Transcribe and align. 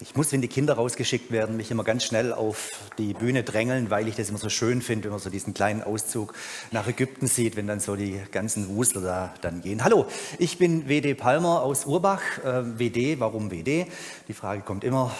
Ich 0.00 0.14
muss, 0.14 0.30
wenn 0.30 0.40
die 0.40 0.48
Kinder 0.48 0.74
rausgeschickt 0.74 1.32
werden, 1.32 1.56
mich 1.56 1.72
immer 1.72 1.82
ganz 1.82 2.04
schnell 2.04 2.32
auf 2.32 2.70
die 2.98 3.14
Bühne 3.14 3.42
drängeln, 3.42 3.90
weil 3.90 4.06
ich 4.06 4.14
das 4.14 4.28
immer 4.28 4.38
so 4.38 4.48
schön 4.48 4.80
finde, 4.80 5.04
wenn 5.04 5.10
man 5.10 5.18
so 5.18 5.28
diesen 5.28 5.54
kleinen 5.54 5.82
Auszug 5.82 6.34
nach 6.70 6.86
Ägypten 6.86 7.26
sieht, 7.26 7.56
wenn 7.56 7.66
dann 7.66 7.80
so 7.80 7.96
die 7.96 8.20
ganzen 8.30 8.68
Wusler 8.76 9.00
da 9.00 9.34
dann 9.40 9.60
gehen. 9.60 9.82
Hallo, 9.82 10.06
ich 10.38 10.56
bin 10.56 10.88
WD 10.88 11.16
Palmer 11.16 11.62
aus 11.62 11.84
Urbach. 11.84 12.22
Äh, 12.44 12.78
WD, 12.78 13.18
warum 13.18 13.50
WD? 13.50 13.86
Die 14.28 14.34
Frage 14.34 14.62
kommt 14.62 14.84
immer. 14.84 15.10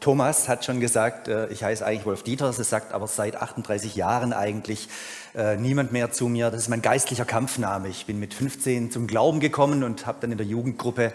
Thomas 0.00 0.48
hat 0.48 0.64
schon 0.64 0.80
gesagt, 0.80 1.28
äh, 1.28 1.46
ich 1.48 1.62
heiße 1.62 1.86
eigentlich 1.86 2.06
Wolf 2.06 2.24
Dieter, 2.24 2.46
das 2.46 2.56
sagt 2.68 2.92
aber 2.92 3.06
seit 3.06 3.36
38 3.36 3.94
Jahren 3.94 4.32
eigentlich 4.32 4.88
äh, 5.36 5.56
niemand 5.56 5.92
mehr 5.92 6.10
zu 6.10 6.26
mir. 6.26 6.50
Das 6.50 6.62
ist 6.62 6.68
mein 6.68 6.82
geistlicher 6.82 7.24
Kampfname. 7.24 7.86
Ich 7.88 8.06
bin 8.06 8.18
mit 8.18 8.34
15 8.34 8.90
zum 8.90 9.06
Glauben 9.06 9.38
gekommen 9.38 9.84
und 9.84 10.06
habe 10.06 10.18
dann 10.22 10.32
in 10.32 10.38
der 10.38 10.46
Jugendgruppe 10.46 11.12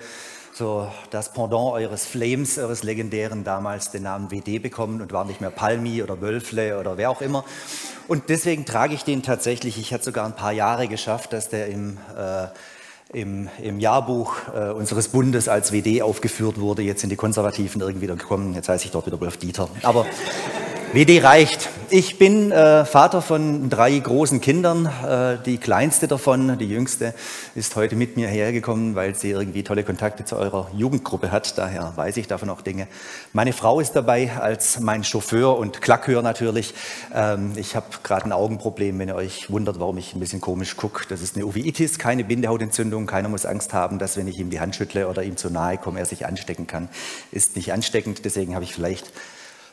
so 0.56 0.88
das 1.10 1.34
Pendant 1.34 1.74
eures 1.74 2.06
Flames, 2.06 2.58
eures 2.58 2.84
legendären 2.84 3.44
damals 3.44 3.92
den 3.92 4.04
Namen 4.04 4.32
WD 4.32 4.62
bekommen 4.62 5.02
und 5.02 5.12
war 5.12 5.26
nicht 5.26 5.42
mehr 5.42 5.50
Palmi 5.50 6.02
oder 6.02 6.22
Wölfle 6.22 6.80
oder 6.80 6.98
wer 6.98 7.10
auch 7.10 7.22
immer. 7.22 7.44
Und 8.08 8.30
deswegen 8.30 8.66
trage 8.66 8.94
ich 8.94 9.04
den 9.04 9.22
tatsächlich. 9.22 9.78
Ich 9.78 9.94
hatte 9.94 10.06
sogar 10.06 10.26
ein 10.26 10.36
paar 10.36 10.54
Jahre 10.54 10.88
geschafft, 10.88 11.34
dass 11.34 11.50
der 11.50 11.68
im, 11.68 11.98
äh, 12.18 12.48
im, 13.12 13.50
im 13.62 13.80
Jahrbuch 13.80 14.36
äh, 14.56 14.70
unseres 14.70 15.10
Bundes 15.10 15.50
als 15.50 15.74
WD 15.74 16.02
aufgeführt 16.02 16.58
wurde. 16.60 16.84
Jetzt 16.84 17.02
sind 17.02 17.10
die 17.10 17.18
Konservativen 17.18 17.82
irgendwie 17.82 18.04
wieder 18.04 18.16
gekommen. 18.16 18.54
Jetzt 18.54 18.70
heiße 18.70 18.86
ich 18.86 18.92
dort 18.92 19.08
wieder 19.08 19.20
Wolf 19.20 19.36
Dieter. 19.36 19.68
Aber 19.84 20.06
WD 20.94 21.24
reicht. 21.24 21.70
Ich 21.90 22.18
bin 22.18 22.52
äh, 22.52 22.84
Vater 22.84 23.22
von 23.22 23.70
drei 23.70 23.98
großen 23.98 24.42
Kindern. 24.42 24.86
Äh, 24.86 25.38
die 25.46 25.58
kleinste 25.58 26.08
davon, 26.08 26.58
die 26.58 26.68
jüngste, 26.68 27.14
ist 27.54 27.76
heute 27.76 27.96
mit 27.96 28.16
mir 28.16 28.28
hergekommen, 28.28 28.96
weil 28.96 29.14
sie 29.14 29.32
irgendwie 29.32 29.64
tolle 29.64 29.84
Kontakte 29.84 30.26
zu 30.26 30.36
eurer 30.36 30.70
Jugendgruppe 30.74 31.32
hat. 31.32 31.58
Daher 31.58 31.94
weiß 31.96 32.18
ich 32.18 32.28
davon 32.28 32.50
auch 32.50 32.62
Dinge. 32.62 32.88
Meine 33.34 33.54
Frau 33.54 33.80
ist 33.80 33.94
dabei 33.94 34.32
als 34.40 34.80
mein 34.80 35.04
Chauffeur 35.04 35.58
und 35.58 35.82
Klackhör 35.82 36.22
natürlich. 36.22 36.74
Ähm, 37.14 37.54
ich 37.56 37.76
habe 37.76 37.88
gerade 38.04 38.26
ein 38.26 38.32
Augenproblem, 38.32 38.98
wenn 38.98 39.10
ihr 39.10 39.16
euch 39.16 39.52
wundert, 39.52 39.80
warum 39.80 39.98
ich 39.98 40.16
ein 40.16 40.20
bisschen 40.20 40.42
komisch 40.42 40.78
gucke. 40.78 41.06
Das 41.08 41.22
ist 41.22 41.36
eine 41.36 41.46
Uveitis, 41.46 42.00
keine 42.00 42.24
Bindehautentzündung. 42.24 43.06
Keiner 43.06 43.30
muss 43.30 43.46
Angst 43.46 43.74
haben, 43.74 44.00
dass 44.00 44.18
wenn 44.18 44.28
ich 44.28 44.40
ihm 44.40 44.50
die 44.50 44.60
Hand 44.60 44.76
schüttle 44.76 45.08
oder 45.08 45.24
ihm 45.24 45.38
zu 45.38 45.50
nahe 45.50 45.78
komme, 45.78 46.00
er 46.00 46.06
sich 46.06 46.26
anstecken 46.26 46.68
kann. 46.68 46.90
Ist 47.32 47.56
nicht 47.56 47.74
ansteckend, 47.74 48.26
deswegen 48.26 48.56
habe 48.56 48.64
ich 48.64 48.74
vielleicht 48.74 49.12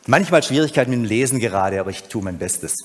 Manchmal 0.08 0.42
Schwierigkeiten 0.42 0.91
mit 0.91 0.98
dem 0.98 1.05
Lesen 1.05 1.39
gerade, 1.39 1.78
aber 1.78 1.91
ich 1.91 2.03
tue 2.05 2.25
mein 2.25 2.36
Bestes. 2.36 2.77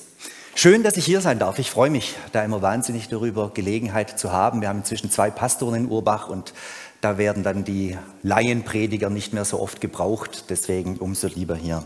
Schön, 0.54 0.84
dass 0.84 0.98
ich 0.98 1.06
hier 1.06 1.20
sein 1.20 1.40
darf. 1.40 1.58
Ich 1.58 1.72
freue 1.72 1.90
mich 1.90 2.16
da 2.32 2.44
immer 2.44 2.62
wahnsinnig 2.62 3.10
darüber, 3.10 3.50
Gelegenheit 3.52 4.20
zu 4.20 4.32
haben. 4.32 4.62
Wir 4.62 4.70
haben 4.70 4.80
inzwischen 4.80 5.10
zwei 5.10 5.32
Pastoren 5.32 5.74
in 5.74 5.90
Urbach 5.90 6.30
und 6.30 6.54
da 7.02 7.18
werden 7.18 7.42
dann 7.42 7.64
die 7.64 7.98
Laienprediger 8.22 9.10
nicht 9.10 9.34
mehr 9.34 9.46
so 9.46 9.60
oft 9.60 9.82
gebraucht. 9.82 10.46
Deswegen 10.50 10.98
umso 10.98 11.26
lieber 11.26 11.56
hier. 11.56 11.84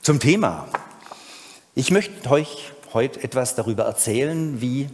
Zum 0.00 0.18
Thema. 0.18 0.66
Ich 1.74 1.90
möchte 1.90 2.30
euch 2.30 2.72
heute 2.94 3.22
etwas 3.22 3.54
darüber 3.54 3.84
erzählen, 3.84 4.62
wie 4.62 4.88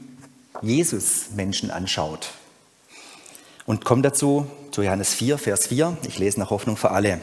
Jesus 0.62 1.30
Menschen 1.36 1.70
anschaut. 1.70 2.30
Und 3.66 3.84
komme 3.84 4.02
dazu 4.02 4.48
zu 4.72 4.82
Johannes 4.82 5.14
4, 5.14 5.38
Vers 5.38 5.68
4. 5.68 5.96
Ich 6.08 6.18
lese 6.18 6.40
nach 6.40 6.50
Hoffnung 6.50 6.76
für 6.76 6.90
alle. 6.90 7.20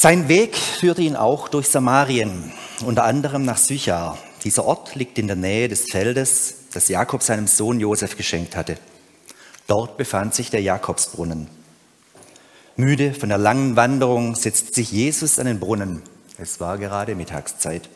Sein 0.00 0.28
Weg 0.28 0.54
führte 0.54 1.02
ihn 1.02 1.16
auch 1.16 1.48
durch 1.48 1.68
Samarien, 1.68 2.52
unter 2.84 3.02
anderem 3.02 3.44
nach 3.44 3.56
Sychar. 3.56 4.16
Dieser 4.44 4.64
Ort 4.64 4.94
liegt 4.94 5.18
in 5.18 5.26
der 5.26 5.34
Nähe 5.34 5.66
des 5.66 5.86
Feldes, 5.90 6.54
das 6.72 6.86
Jakob 6.86 7.20
seinem 7.20 7.48
Sohn 7.48 7.80
Josef 7.80 8.16
geschenkt 8.16 8.54
hatte. 8.54 8.78
Dort 9.66 9.96
befand 9.96 10.36
sich 10.36 10.50
der 10.50 10.62
Jakobsbrunnen. 10.62 11.48
Müde 12.76 13.12
von 13.12 13.28
der 13.28 13.38
langen 13.38 13.74
Wanderung 13.74 14.36
setzt 14.36 14.76
sich 14.76 14.92
Jesus 14.92 15.40
an 15.40 15.46
den 15.46 15.58
Brunnen. 15.58 16.04
Es 16.38 16.60
war 16.60 16.78
gerade 16.78 17.16
Mittagszeit. 17.16 17.88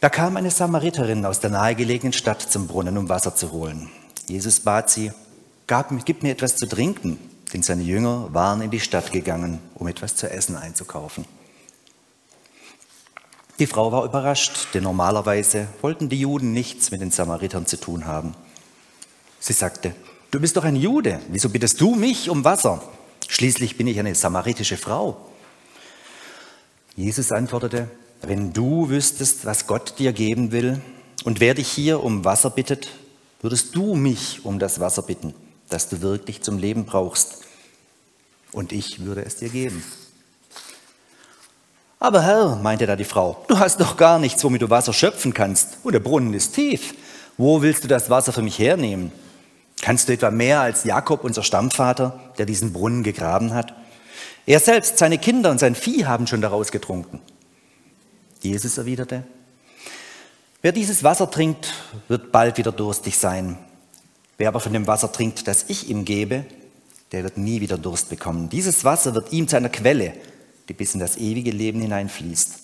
Da 0.00 0.08
kam 0.08 0.36
eine 0.36 0.52
Samariterin 0.52 1.26
aus 1.26 1.40
der 1.40 1.50
nahegelegenen 1.50 2.12
Stadt 2.12 2.42
zum 2.42 2.68
Brunnen, 2.68 2.96
um 2.96 3.08
Wasser 3.08 3.34
zu 3.34 3.50
holen. 3.50 3.90
Jesus 4.28 4.60
bat 4.60 4.88
sie, 4.88 5.10
gib 6.04 6.22
mir 6.22 6.30
etwas 6.30 6.54
zu 6.54 6.68
trinken 6.68 7.18
denn 7.56 7.62
seine 7.62 7.84
Jünger 7.84 8.28
waren 8.34 8.60
in 8.60 8.70
die 8.70 8.80
Stadt 8.80 9.12
gegangen, 9.12 9.60
um 9.76 9.88
etwas 9.88 10.14
zu 10.14 10.30
essen 10.30 10.56
einzukaufen. 10.56 11.24
Die 13.58 13.66
Frau 13.66 13.90
war 13.90 14.04
überrascht, 14.04 14.74
denn 14.74 14.82
normalerweise 14.82 15.66
wollten 15.80 16.10
die 16.10 16.20
Juden 16.20 16.52
nichts 16.52 16.90
mit 16.90 17.00
den 17.00 17.10
Samaritern 17.10 17.64
zu 17.64 17.80
tun 17.80 18.04
haben. 18.04 18.34
Sie 19.40 19.54
sagte, 19.54 19.94
du 20.30 20.38
bist 20.38 20.58
doch 20.58 20.64
ein 20.64 20.76
Jude, 20.76 21.18
wieso 21.28 21.48
bittest 21.48 21.80
du 21.80 21.94
mich 21.94 22.28
um 22.28 22.44
Wasser? 22.44 22.82
Schließlich 23.26 23.78
bin 23.78 23.86
ich 23.86 23.98
eine 23.98 24.14
samaritische 24.14 24.76
Frau. 24.76 25.16
Jesus 26.94 27.32
antwortete, 27.32 27.88
wenn 28.20 28.52
du 28.52 28.90
wüsstest, 28.90 29.46
was 29.46 29.66
Gott 29.66 29.98
dir 29.98 30.12
geben 30.12 30.52
will 30.52 30.82
und 31.24 31.40
wer 31.40 31.54
dich 31.54 31.68
hier 31.68 32.04
um 32.04 32.26
Wasser 32.26 32.50
bittet, 32.50 32.88
würdest 33.40 33.74
du 33.74 33.94
mich 33.94 34.44
um 34.44 34.58
das 34.58 34.78
Wasser 34.78 35.00
bitten 35.00 35.32
das 35.68 35.88
du 35.88 36.00
wirklich 36.00 36.42
zum 36.42 36.58
Leben 36.58 36.84
brauchst. 36.84 37.42
Und 38.52 38.72
ich 38.72 39.04
würde 39.04 39.24
es 39.24 39.36
dir 39.36 39.48
geben. 39.48 39.82
Aber 41.98 42.22
Herr, 42.22 42.56
meinte 42.56 42.86
da 42.86 42.94
die 42.94 43.04
Frau, 43.04 43.44
du 43.48 43.58
hast 43.58 43.80
doch 43.80 43.96
gar 43.96 44.18
nichts, 44.18 44.44
womit 44.44 44.62
du 44.62 44.70
Wasser 44.70 44.92
schöpfen 44.92 45.32
kannst. 45.32 45.78
Und 45.82 45.92
der 45.92 46.00
Brunnen 46.00 46.34
ist 46.34 46.54
tief. 46.54 46.94
Wo 47.38 47.62
willst 47.62 47.84
du 47.84 47.88
das 47.88 48.10
Wasser 48.10 48.32
für 48.32 48.42
mich 48.42 48.58
hernehmen? 48.58 49.12
Kannst 49.82 50.08
du 50.08 50.12
etwa 50.12 50.30
mehr 50.30 50.60
als 50.60 50.84
Jakob, 50.84 51.24
unser 51.24 51.42
Stammvater, 51.42 52.18
der 52.38 52.46
diesen 52.46 52.72
Brunnen 52.72 53.02
gegraben 53.02 53.54
hat? 53.54 53.74
Er 54.46 54.60
selbst, 54.60 54.98
seine 54.98 55.18
Kinder 55.18 55.50
und 55.50 55.58
sein 55.58 55.74
Vieh 55.74 56.06
haben 56.06 56.26
schon 56.26 56.40
daraus 56.40 56.70
getrunken. 56.70 57.20
Jesus 58.40 58.78
erwiderte, 58.78 59.24
wer 60.62 60.72
dieses 60.72 61.02
Wasser 61.02 61.30
trinkt, 61.30 61.72
wird 62.08 62.30
bald 62.30 62.56
wieder 62.58 62.72
durstig 62.72 63.18
sein. 63.18 63.58
Wer 64.38 64.48
aber 64.48 64.60
von 64.60 64.72
dem 64.72 64.86
Wasser 64.86 65.10
trinkt, 65.10 65.48
das 65.48 65.64
ich 65.68 65.88
ihm 65.88 66.04
gebe, 66.04 66.44
der 67.12 67.22
wird 67.24 67.38
nie 67.38 67.60
wieder 67.60 67.78
Durst 67.78 68.08
bekommen. 68.08 68.48
Dieses 68.48 68.84
Wasser 68.84 69.14
wird 69.14 69.32
ihm 69.32 69.48
zu 69.48 69.56
einer 69.56 69.68
Quelle, 69.68 70.14
die 70.68 70.74
bis 70.74 70.94
in 70.94 71.00
das 71.00 71.16
ewige 71.16 71.50
Leben 71.50 71.80
hineinfließt. 71.80 72.54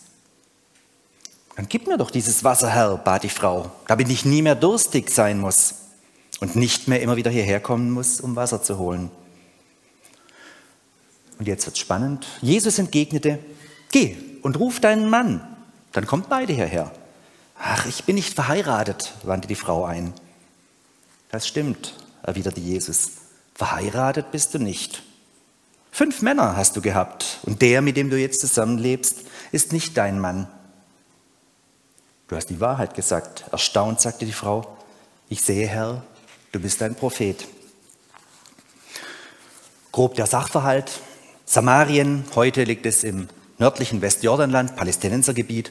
Dann 1.57 1.69
gib 1.69 1.87
mir 1.87 1.99
doch 1.99 2.11
dieses 2.11 2.45
Wasser, 2.45 2.71
Herr, 2.71 2.97
bat 2.97 3.23
die 3.23 3.29
Frau, 3.29 3.71
damit 3.87 4.09
ich 4.09 4.25
nie 4.25 4.43
mehr 4.43 4.55
durstig 4.55 5.11
sein 5.11 5.39
muss 5.39 5.75
und 6.41 6.57
nicht 6.57 6.89
mehr 6.89 7.03
immer 7.03 7.17
wieder 7.17 7.31
hierher 7.31 7.61
kommen 7.61 7.91
muss, 7.91 8.21
um 8.21 8.37
Wasser 8.37 8.63
zu 8.63 8.79
holen. 8.79 9.11
Und 11.39 11.47
jetzt 11.47 11.67
wird 11.67 11.79
spannend. 11.79 12.27
Jesus 12.41 12.79
entgegnete, 12.79 13.39
geh 13.91 14.17
und 14.43 14.59
ruf 14.59 14.81
deinen 14.81 15.11
Mann, 15.11 15.47
dann 15.93 16.07
kommt 16.07 16.29
beide 16.29 16.53
hierher. 16.53 16.91
Ach, 17.59 17.87
ich 17.87 18.05
bin 18.05 18.17
nicht 18.17 18.35
verheiratet, 18.35 19.13
wandte 19.23 19.47
die 19.47 19.55
Frau 19.55 19.85
ein. 19.85 20.15
Das 21.31 21.47
stimmt, 21.47 21.95
erwiderte 22.23 22.61
Jesus. 22.61 23.22
Verheiratet 23.55 24.31
bist 24.31 24.55
du 24.55 24.59
nicht. 24.59 25.03
Fünf 25.91 26.23
Männer 26.23 26.57
hast 26.57 26.77
du 26.77 26.81
gehabt 26.81 27.39
und 27.43 27.61
der, 27.61 27.83
mit 27.83 27.97
dem 27.97 28.11
du 28.11 28.19
jetzt 28.19 28.41
zusammenlebst, 28.41 29.21
ist 29.53 29.73
nicht 29.73 29.97
dein 29.97 30.19
Mann. 30.19 30.49
Du 32.29 32.37
hast 32.37 32.47
die 32.47 32.61
Wahrheit 32.61 32.95
gesagt. 32.95 33.45
Erstaunt 33.53 34.01
sagte 34.01 34.25
die 34.25 34.33
Frau, 34.33 34.77
ich 35.29 35.43
sehe, 35.43 35.67
Herr, 35.67 36.03
du 36.53 36.61
bist 36.61 36.83
ein 36.83 36.95
Prophet. 36.95 37.47
Grob 39.93 40.15
der 40.15 40.27
Sachverhalt. 40.27 41.01
Samarien, 41.45 42.25
heute 42.35 42.65
liegt 42.65 42.87
es 42.87 43.05
im 43.05 43.29
nördlichen 43.59 44.01
Westjordanland, 44.01 44.77
Palästinensergebiet. 44.77 45.71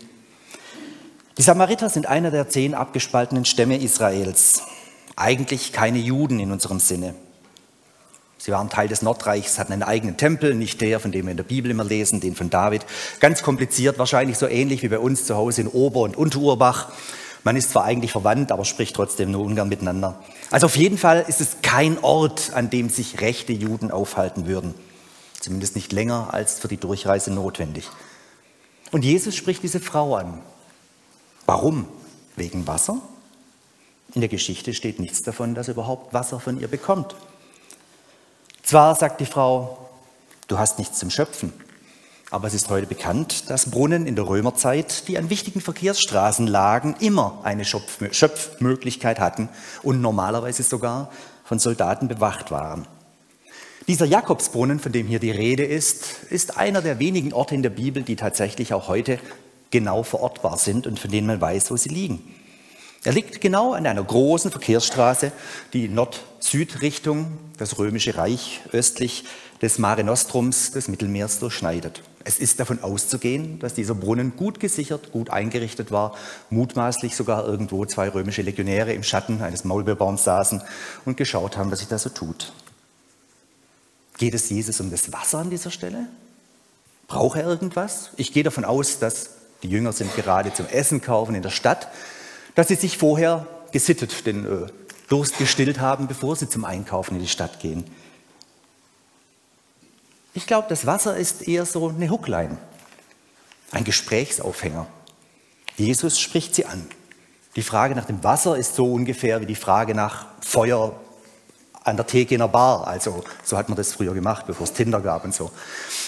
Die 1.40 1.42
Samariter 1.42 1.90
sind 1.90 2.06
einer 2.06 2.30
der 2.30 2.48
zehn 2.50 2.76
abgespaltenen 2.76 3.46
Stämme 3.46 3.78
Israels 3.78 4.62
eigentlich 5.16 5.72
keine 5.72 6.00
Juden 6.00 6.40
in 6.40 6.52
unserem 6.52 6.80
Sinne. 6.80 7.16
Sie 8.44 8.52
waren 8.52 8.72
Teil 8.72 8.88
des 8.88 9.04
Nordreichs, 9.04 9.60
hatten 9.60 9.72
einen 9.72 9.84
eigenen 9.84 10.18
Tempel, 10.18 10.56
nicht 10.56 10.82
der, 10.82 11.00
von 11.00 11.12
dem 11.12 11.28
wir 11.28 11.32
in 11.32 11.38
der 11.38 11.44
Bibel 11.44 11.70
immer 11.70 11.84
lesen, 11.84 12.22
den 12.22 12.36
von 12.36 12.50
David. 12.50 12.84
Ganz 13.20 13.44
kompliziert, 13.44 14.00
wahrscheinlich 14.00 14.40
so 14.40 14.48
ähnlich 14.48 14.82
wie 14.82 14.88
bei 14.88 14.98
uns 14.98 15.26
zu 15.26 15.36
Hause 15.36 15.62
in 15.62 15.68
Ober- 15.68 16.00
und 16.00 16.18
Unterurbach. 16.18 16.90
Man 17.44 17.56
ist 17.56 17.70
zwar 17.70 17.84
eigentlich 17.84 18.12
verwandt, 18.12 18.52
aber 18.52 18.66
spricht 18.66 18.96
trotzdem 18.96 19.30
nur 19.30 19.46
ungern 19.46 19.70
miteinander. 19.70 20.18
Also 20.50 20.66
auf 20.66 20.76
jeden 20.76 20.98
Fall 20.98 21.24
ist 21.28 21.40
es 21.40 21.58
kein 21.62 22.04
Ort, 22.04 22.54
an 22.56 22.72
dem 22.72 22.90
sich 22.90 23.22
rechte 23.22 23.54
Juden 23.54 23.92
aufhalten 23.92 24.48
würden. 24.48 24.74
Zumindest 25.40 25.76
nicht 25.76 25.92
länger 25.92 26.34
als 26.34 26.58
für 26.58 26.68
die 26.68 26.78
Durchreise 26.78 27.32
notwendig. 27.32 27.90
Und 28.90 29.06
Jesus 29.06 29.36
spricht 29.36 29.62
diese 29.62 29.80
Frau 29.80 30.16
an. 30.16 30.42
Warum? 31.46 31.88
Wegen 32.38 32.66
Wasser? 32.66 32.98
In 34.16 34.22
der 34.22 34.30
Geschichte 34.30 34.74
steht 34.74 35.00
nichts 35.00 35.22
davon, 35.22 35.54
dass 35.54 35.68
er 35.68 35.76
überhaupt 35.76 36.12
Wasser 36.12 36.40
von 36.40 36.60
ihr 36.60 36.68
bekommt. 36.68 37.16
Zwar 38.64 38.96
sagt 38.96 39.20
die 39.20 39.26
Frau, 39.26 39.90
du 40.48 40.58
hast 40.58 40.80
nichts 40.80 41.00
zum 41.00 41.10
Schöpfen, 41.10 41.52
aber 42.30 42.48
es 42.48 42.54
ist 42.54 42.70
heute 42.70 42.88
bekannt, 42.88 43.50
dass 43.50 43.70
Brunnen 43.70 44.06
in 44.06 44.16
der 44.16 44.28
Römerzeit, 44.28 45.08
die 45.08 45.18
an 45.18 45.30
wichtigen 45.30 45.62
Verkehrsstraßen 45.62 46.48
lagen, 46.48 46.96
immer 47.00 47.40
eine 47.44 47.66
Schöpfmöglichkeit 47.66 49.20
hatten 49.20 49.50
und 49.84 50.02
normalerweise 50.02 50.64
sogar 50.64 51.12
von 51.44 51.60
Soldaten 51.60 52.08
bewacht 52.08 52.52
waren. 52.52 52.88
Dieser 53.88 54.06
Jakobsbrunnen, 54.06 54.80
von 54.80 54.92
dem 54.92 55.08
hier 55.08 55.20
die 55.20 55.32
Rede 55.32 55.66
ist, 55.66 56.24
ist 56.30 56.58
einer 56.58 56.82
der 56.82 57.00
wenigen 57.00 57.34
Orte 57.34 57.56
in 57.56 57.64
der 57.64 57.72
Bibel, 57.72 58.04
die 58.04 58.16
tatsächlich 58.16 58.74
auch 58.74 58.88
heute 58.88 59.20
genau 59.72 60.04
verortbar 60.04 60.58
sind 60.58 60.86
und 60.88 61.00
von 61.00 61.12
denen 61.12 61.28
man 61.28 61.42
weiß, 61.42 61.72
wo 61.72 61.78
sie 61.78 61.90
liegen. 61.90 62.22
Er 63.04 63.14
liegt 63.14 63.42
genau 63.42 63.74
an 63.74 63.88
einer 63.88 64.04
großen 64.04 64.52
Verkehrsstraße, 64.52 65.32
die 65.74 65.88
Nord-Süd-Richtung, 65.88 67.38
das 67.58 67.80
Römische 67.80 68.16
Reich 68.16 68.62
östlich 68.72 69.26
des 69.62 69.80
Mare 69.80 70.04
Nostrums, 70.04 70.72
des 70.72 70.88
Mittelmeers, 70.88 71.40
durchschneidet. 71.40 72.04
Es 72.24 72.38
ist 72.38 72.60
davon 72.60 72.84
auszugehen, 72.84 73.58
dass 73.58 73.74
dieser 73.74 73.96
Brunnen 73.96 74.36
gut 74.38 74.60
gesichert, 74.60 75.12
gut 75.12 75.32
eingerichtet 75.32 75.92
war, 75.92 76.16
mutmaßlich 76.52 77.16
sogar 77.16 77.48
irgendwo 77.48 77.86
zwei 77.86 78.10
römische 78.10 78.44
Legionäre 78.44 78.94
im 78.94 79.02
Schatten 79.02 79.42
eines 79.42 79.64
Maulbeerbaums 79.64 80.24
saßen 80.24 80.62
und 81.06 81.18
geschaut 81.18 81.58
haben, 81.58 81.72
was 81.72 81.80
sich 81.80 81.88
da 81.88 81.98
so 81.98 82.10
tut. 82.10 82.54
Geht 84.20 84.36
es 84.36 84.50
Jesus 84.52 84.80
um 84.80 84.92
das 84.92 85.12
Wasser 85.12 85.40
an 85.40 85.50
dieser 85.50 85.72
Stelle? 85.72 86.06
Braucht 87.08 87.40
er 87.40 87.48
irgendwas? 87.48 88.12
Ich 88.18 88.34
gehe 88.34 88.44
davon 88.44 88.66
aus, 88.66 89.00
dass 89.00 89.32
die 89.64 89.70
Jünger 89.70 89.92
sind 89.92 90.16
gerade 90.16 90.54
zum 90.54 90.68
Essen 90.68 91.02
kaufen 91.02 91.34
in 91.34 91.42
der 91.42 91.50
Stadt, 91.50 91.88
dass 92.56 92.68
sie 92.68 92.76
sich 92.76 92.98
vorher 92.98 93.48
gesittet 93.72 94.26
den 94.26 94.46
äh, 94.46 94.68
Durst 95.10 95.38
gestillt 95.38 95.80
haben, 95.80 96.08
bevor 96.08 96.36
sie 96.36 96.48
zum 96.48 96.66
Einkaufen 96.66 97.16
in 97.16 97.22
die 97.22 97.28
Stadt 97.28 97.60
gehen. 97.60 97.84
Ich 100.34 100.48
glaube, 100.48 100.68
das 100.70 100.86
Wasser 100.86 101.18
ist 101.18 101.48
eher 101.48 101.66
so 101.66 101.90
eine 101.90 102.10
Hucklein, 102.10 102.58
ein 103.72 103.84
Gesprächsaufhänger. 103.84 104.88
Jesus 105.76 106.20
spricht 106.20 106.56
sie 106.56 106.66
an. 106.66 106.88
Die 107.58 107.62
Frage 107.62 107.96
nach 107.96 108.06
dem 108.06 108.24
Wasser 108.24 108.56
ist 108.56 108.76
so 108.76 108.94
ungefähr 108.94 109.42
wie 109.42 109.46
die 109.46 109.56
Frage 109.56 109.94
nach 109.94 110.28
Feuer 110.40 110.96
an 111.84 111.98
der 111.98 112.08
Theke 112.08 112.36
in 112.36 112.42
einer 112.42 112.48
Bar. 112.48 112.88
Also 112.88 113.24
so 113.44 113.58
hat 113.58 113.68
man 113.68 113.76
das 113.76 113.92
früher 113.92 114.14
gemacht, 114.14 114.46
bevor 114.48 114.64
es 114.64 114.74
Tinder 114.74 115.02
gab 115.02 115.26
und 115.26 115.34
so. 115.34 115.52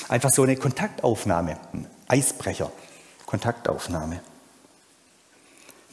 Einfach 0.07 0.29
so 0.29 0.43
eine 0.43 0.55
Kontaktaufnahme, 0.55 1.57
ein 1.73 1.87
Eisbrecher, 2.07 2.71
Kontaktaufnahme. 3.25 4.21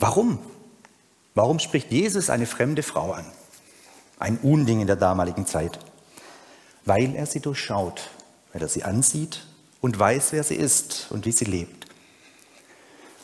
Warum? 0.01 0.39
Warum 1.35 1.59
spricht 1.59 1.93
Jesus 1.93 2.31
eine 2.31 2.47
fremde 2.47 2.83
Frau 2.83 3.13
an? 3.13 3.27
Ein 4.19 4.39
Unding 4.39 4.81
in 4.81 4.87
der 4.87 4.97
damaligen 4.97 5.47
Zeit. 5.47 5.79
Weil 6.87 7.15
er 7.15 7.27
sie 7.27 7.41
durchschaut, 7.41 8.09
weil 8.53 8.63
er 8.63 8.69
sie 8.69 8.83
ansieht 8.83 9.47
und 9.83 9.99
weiß, 9.99 10.33
wer 10.33 10.43
sie 10.43 10.57
ist 10.57 11.09
und 11.11 11.27
wie 11.27 11.33
sie 11.33 11.45
lebt. 11.45 11.87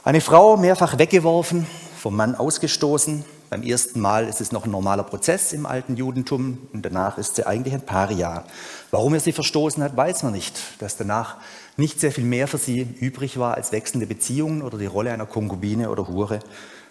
Eine 0.05 0.20
Frau 0.20 0.58
mehrfach 0.58 0.99
weggeworfen, 0.99 1.67
vom 1.99 2.14
Mann 2.14 2.34
ausgestoßen. 2.34 3.25
Beim 3.48 3.62
ersten 3.62 4.00
Mal 4.00 4.26
ist 4.26 4.40
es 4.40 4.50
noch 4.50 4.64
ein 4.64 4.72
normaler 4.72 5.04
Prozess 5.04 5.52
im 5.52 5.66
alten 5.66 5.96
Judentum 5.96 6.58
und 6.72 6.82
danach 6.82 7.16
ist 7.16 7.37
sie 7.37 7.46
eigentlich 7.46 7.75
ein 7.75 7.87
Paria. 7.87 8.44
Warum 8.90 9.14
er 9.14 9.20
sie 9.20 9.32
verstoßen 9.32 9.82
hat, 9.82 9.96
weiß 9.96 10.25
man 10.25 10.32
nicht. 10.32 10.58
Dass 10.81 10.96
danach 10.96 11.37
nicht 11.76 12.00
sehr 12.00 12.10
viel 12.10 12.25
mehr 12.25 12.48
für 12.48 12.58
sie 12.58 12.81
übrig 12.98 13.38
war 13.38 13.54
als 13.54 13.70
wechselnde 13.70 14.06
Beziehungen 14.06 14.62
oder 14.62 14.78
die 14.78 14.87
Rolle 14.87 15.12
einer 15.12 15.26
Konkubine 15.26 15.90
oder 15.90 16.08
Hure. 16.08 16.40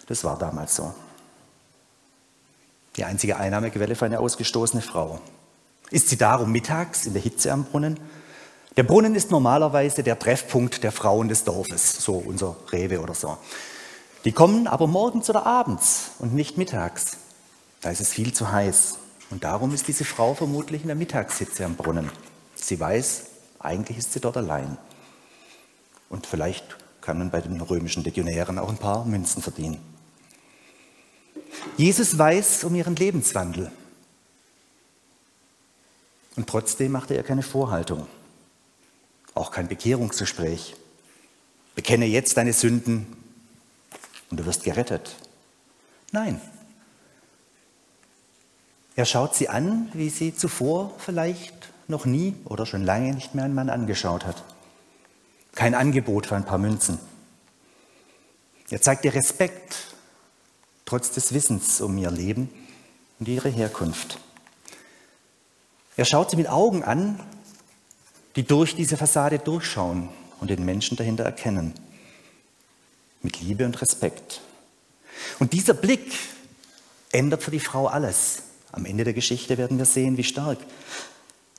Das 0.06 0.24
war 0.24 0.38
damals 0.38 0.76
so. 0.76 0.94
Die 2.96 3.04
einzige 3.04 3.36
Einnahmequelle 3.36 3.94
für 3.94 4.06
eine 4.06 4.20
ausgestoßene 4.20 4.80
Frau. 4.80 5.20
Ist 5.90 6.08
sie 6.08 6.16
darum 6.16 6.52
mittags 6.52 7.04
in 7.04 7.12
der 7.12 7.22
Hitze 7.22 7.52
am 7.52 7.64
Brunnen? 7.64 8.00
Der 8.76 8.82
Brunnen 8.82 9.14
ist 9.14 9.30
normalerweise 9.30 10.02
der 10.02 10.18
Treffpunkt 10.18 10.82
der 10.82 10.92
Frauen 10.92 11.28
des 11.28 11.44
Dorfes, 11.44 11.92
so 11.98 12.14
unser 12.14 12.56
Rewe 12.72 13.00
oder 13.00 13.14
so. 13.14 13.36
Die 14.26 14.32
kommen 14.32 14.66
aber 14.66 14.88
morgens 14.88 15.30
oder 15.30 15.46
abends 15.46 16.10
und 16.18 16.34
nicht 16.34 16.58
mittags. 16.58 17.18
Da 17.80 17.90
ist 17.90 18.00
es 18.00 18.12
viel 18.12 18.32
zu 18.32 18.50
heiß. 18.50 18.98
Und 19.30 19.44
darum 19.44 19.72
ist 19.72 19.86
diese 19.86 20.04
Frau 20.04 20.34
vermutlich 20.34 20.82
in 20.82 20.88
der 20.88 20.96
Mittagshitze 20.96 21.64
am 21.64 21.76
Brunnen. 21.76 22.10
Sie 22.56 22.80
weiß, 22.80 23.26
eigentlich 23.60 23.98
ist 23.98 24.12
sie 24.12 24.18
dort 24.18 24.36
allein. 24.36 24.78
Und 26.08 26.26
vielleicht 26.26 26.76
kann 27.02 27.18
man 27.18 27.30
bei 27.30 27.40
den 27.40 27.60
römischen 27.60 28.02
Legionären 28.02 28.58
auch 28.58 28.68
ein 28.68 28.78
paar 28.78 29.04
Münzen 29.04 29.42
verdienen. 29.42 29.78
Jesus 31.76 32.18
weiß 32.18 32.64
um 32.64 32.74
ihren 32.74 32.96
Lebenswandel. 32.96 33.70
Und 36.34 36.48
trotzdem 36.48 36.90
machte 36.90 37.14
er 37.14 37.22
keine 37.22 37.44
Vorhaltung, 37.44 38.08
auch 39.34 39.52
kein 39.52 39.68
Bekehrungsgespräch. 39.68 40.74
Bekenne 41.76 42.06
jetzt 42.06 42.36
deine 42.36 42.52
Sünden 42.52 43.25
und 44.30 44.38
du 44.38 44.46
wirst 44.46 44.64
gerettet. 44.64 45.16
Nein. 46.12 46.40
Er 48.94 49.04
schaut 49.04 49.34
sie 49.34 49.48
an, 49.48 49.90
wie 49.92 50.08
sie 50.08 50.34
zuvor 50.34 50.94
vielleicht 50.98 51.70
noch 51.88 52.06
nie 52.06 52.34
oder 52.44 52.66
schon 52.66 52.84
lange 52.84 53.12
nicht 53.12 53.34
mehr 53.34 53.44
einen 53.44 53.54
Mann 53.54 53.70
angeschaut 53.70 54.24
hat. 54.24 54.42
Kein 55.54 55.74
Angebot 55.74 56.26
für 56.26 56.36
ein 56.36 56.44
paar 56.44 56.58
Münzen. 56.58 56.98
Er 58.70 58.80
zeigt 58.80 59.04
ihr 59.04 59.14
Respekt, 59.14 59.94
trotz 60.84 61.10
des 61.12 61.32
Wissens 61.32 61.80
um 61.80 61.96
ihr 61.98 62.10
Leben 62.10 62.50
und 63.18 63.28
ihre 63.28 63.48
Herkunft. 63.48 64.18
Er 65.96 66.04
schaut 66.04 66.30
sie 66.30 66.36
mit 66.36 66.48
Augen 66.48 66.82
an, 66.82 67.20
die 68.34 68.42
durch 68.42 68.74
diese 68.74 68.96
Fassade 68.96 69.38
durchschauen 69.38 70.10
und 70.40 70.50
den 70.50 70.64
Menschen 70.64 70.96
dahinter 70.96 71.24
erkennen. 71.24 71.74
Mit 73.26 73.40
Liebe 73.40 73.64
und 73.64 73.82
Respekt. 73.82 74.40
Und 75.40 75.52
dieser 75.52 75.74
Blick 75.74 76.12
ändert 77.10 77.42
für 77.42 77.50
die 77.50 77.58
Frau 77.58 77.88
alles. 77.88 78.44
Am 78.70 78.84
Ende 78.84 79.02
der 79.02 79.14
Geschichte 79.14 79.58
werden 79.58 79.78
wir 79.78 79.84
sehen, 79.84 80.16
wie 80.16 80.22
stark. 80.22 80.58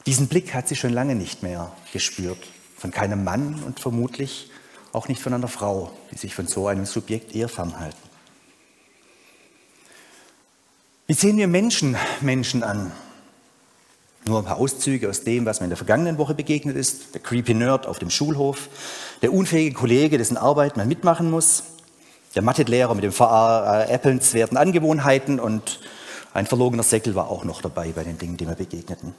Diesen 0.06 0.30
Blick 0.30 0.54
hat 0.54 0.70
sie 0.70 0.78
schon 0.78 0.94
lange 0.94 1.14
nicht 1.14 1.44
mehr 1.44 1.76
gespürt. 1.92 2.38
Von 2.78 2.92
keinem 2.92 3.26
Mann 3.26 3.62
und 3.66 3.82
vermutlich 3.82 4.50
auch 4.94 5.10
nicht 5.10 5.22
von 5.22 5.34
einer 5.34 5.50
Frau, 5.50 5.92
die 6.10 6.18
sich 6.18 6.34
von 6.34 6.48
so 6.48 6.68
einem 6.68 6.86
Subjekt 6.86 7.36
eher 7.36 7.50
fernhalten. 7.50 8.00
Wie 11.08 11.16
sehen 11.16 11.36
wir 11.36 11.50
Menschen 11.50 11.98
Menschen 12.22 12.64
an? 12.64 12.94
Nur 14.24 14.40
ein 14.40 14.46
paar 14.46 14.58
Auszüge 14.58 15.10
aus 15.10 15.26
dem, 15.26 15.46
was 15.46 15.60
mir 15.60 15.66
in 15.66 15.72
der 15.72 15.78
vergangenen 15.78 16.18
Woche 16.18 16.34
begegnet 16.34 16.78
ist. 16.78 17.14
Der 17.14 17.22
creepy 17.22 17.54
Nerd 17.54 17.88
auf 17.88 18.00
dem 18.00 18.10
Schulhof, 18.10 18.70
der 19.22 19.34
unfähige 19.34 19.76
Kollege, 19.76 20.18
dessen 20.18 20.38
Arbeit 20.38 20.78
man 20.78 20.88
mitmachen 20.88 21.30
muss, 21.30 21.64
der 22.36 22.42
Mathelehrer 22.42 22.94
mit 22.94 23.04
den 23.04 23.12
veräppelnswerten 23.12 24.58
Angewohnheiten 24.58 25.40
und 25.40 25.80
ein 26.34 26.46
verlogener 26.46 26.84
Säckel 26.84 27.16
war 27.16 27.30
auch 27.30 27.44
noch 27.44 27.62
dabei 27.62 27.92
bei 27.94 28.04
den 28.04 28.18
Dingen, 28.18 28.38
die 28.38 28.46
mir 28.46 28.56
begegneten. 28.56 29.16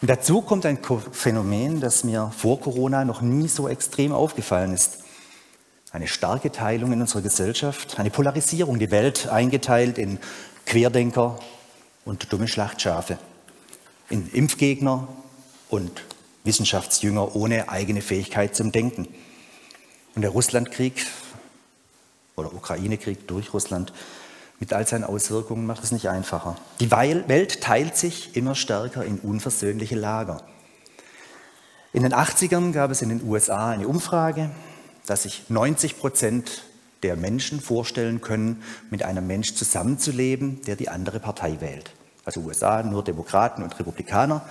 Und 0.00 0.08
dazu 0.08 0.42
kommt 0.42 0.64
ein 0.64 0.78
Phänomen, 1.10 1.80
das 1.80 2.04
mir 2.04 2.30
vor 2.36 2.60
Corona 2.60 3.04
noch 3.04 3.20
nie 3.20 3.48
so 3.48 3.68
extrem 3.68 4.12
aufgefallen 4.12 4.72
ist. 4.72 4.98
Eine 5.90 6.06
starke 6.06 6.52
Teilung 6.52 6.92
in 6.92 7.00
unserer 7.00 7.22
Gesellschaft, 7.22 7.98
eine 7.98 8.10
Polarisierung, 8.10 8.78
die 8.78 8.92
Welt 8.92 9.28
eingeteilt 9.28 9.98
in 9.98 10.18
Querdenker 10.66 11.38
und 12.04 12.32
dumme 12.32 12.46
Schlachtschafe, 12.46 13.18
in 14.08 14.30
Impfgegner 14.30 15.08
und 15.68 16.04
Wissenschaftsjünger 16.48 17.36
ohne 17.36 17.68
eigene 17.68 18.02
Fähigkeit 18.02 18.56
zum 18.56 18.72
Denken. 18.72 19.06
Und 20.16 20.22
der 20.22 20.32
Russlandkrieg 20.32 21.06
oder 22.34 22.52
Ukraine-Krieg 22.52 23.28
durch 23.28 23.52
Russland 23.52 23.92
mit 24.58 24.72
all 24.72 24.86
seinen 24.86 25.04
Auswirkungen 25.04 25.66
macht 25.66 25.84
es 25.84 25.92
nicht 25.92 26.08
einfacher. 26.08 26.56
Die 26.80 26.90
Welt 26.90 27.60
teilt 27.60 27.96
sich 27.96 28.34
immer 28.34 28.56
stärker 28.56 29.04
in 29.04 29.18
unversöhnliche 29.20 29.94
Lager. 29.94 30.42
In 31.92 32.02
den 32.02 32.12
80ern 32.12 32.72
gab 32.72 32.90
es 32.90 33.02
in 33.02 33.10
den 33.10 33.22
USA 33.22 33.70
eine 33.70 33.86
Umfrage, 33.86 34.50
dass 35.06 35.22
sich 35.22 35.44
90 35.48 35.98
Prozent 35.98 36.64
der 37.02 37.16
Menschen 37.16 37.60
vorstellen 37.60 38.20
können, 38.20 38.62
mit 38.90 39.04
einem 39.04 39.26
Mensch 39.26 39.54
zusammenzuleben, 39.54 40.62
der 40.62 40.76
die 40.76 40.88
andere 40.88 41.20
Partei 41.20 41.60
wählt. 41.60 41.92
Also 42.28 42.42
USA 42.42 42.82
nur 42.82 43.02
Demokraten 43.02 43.62
und 43.62 43.78
Republikaner. 43.78 44.42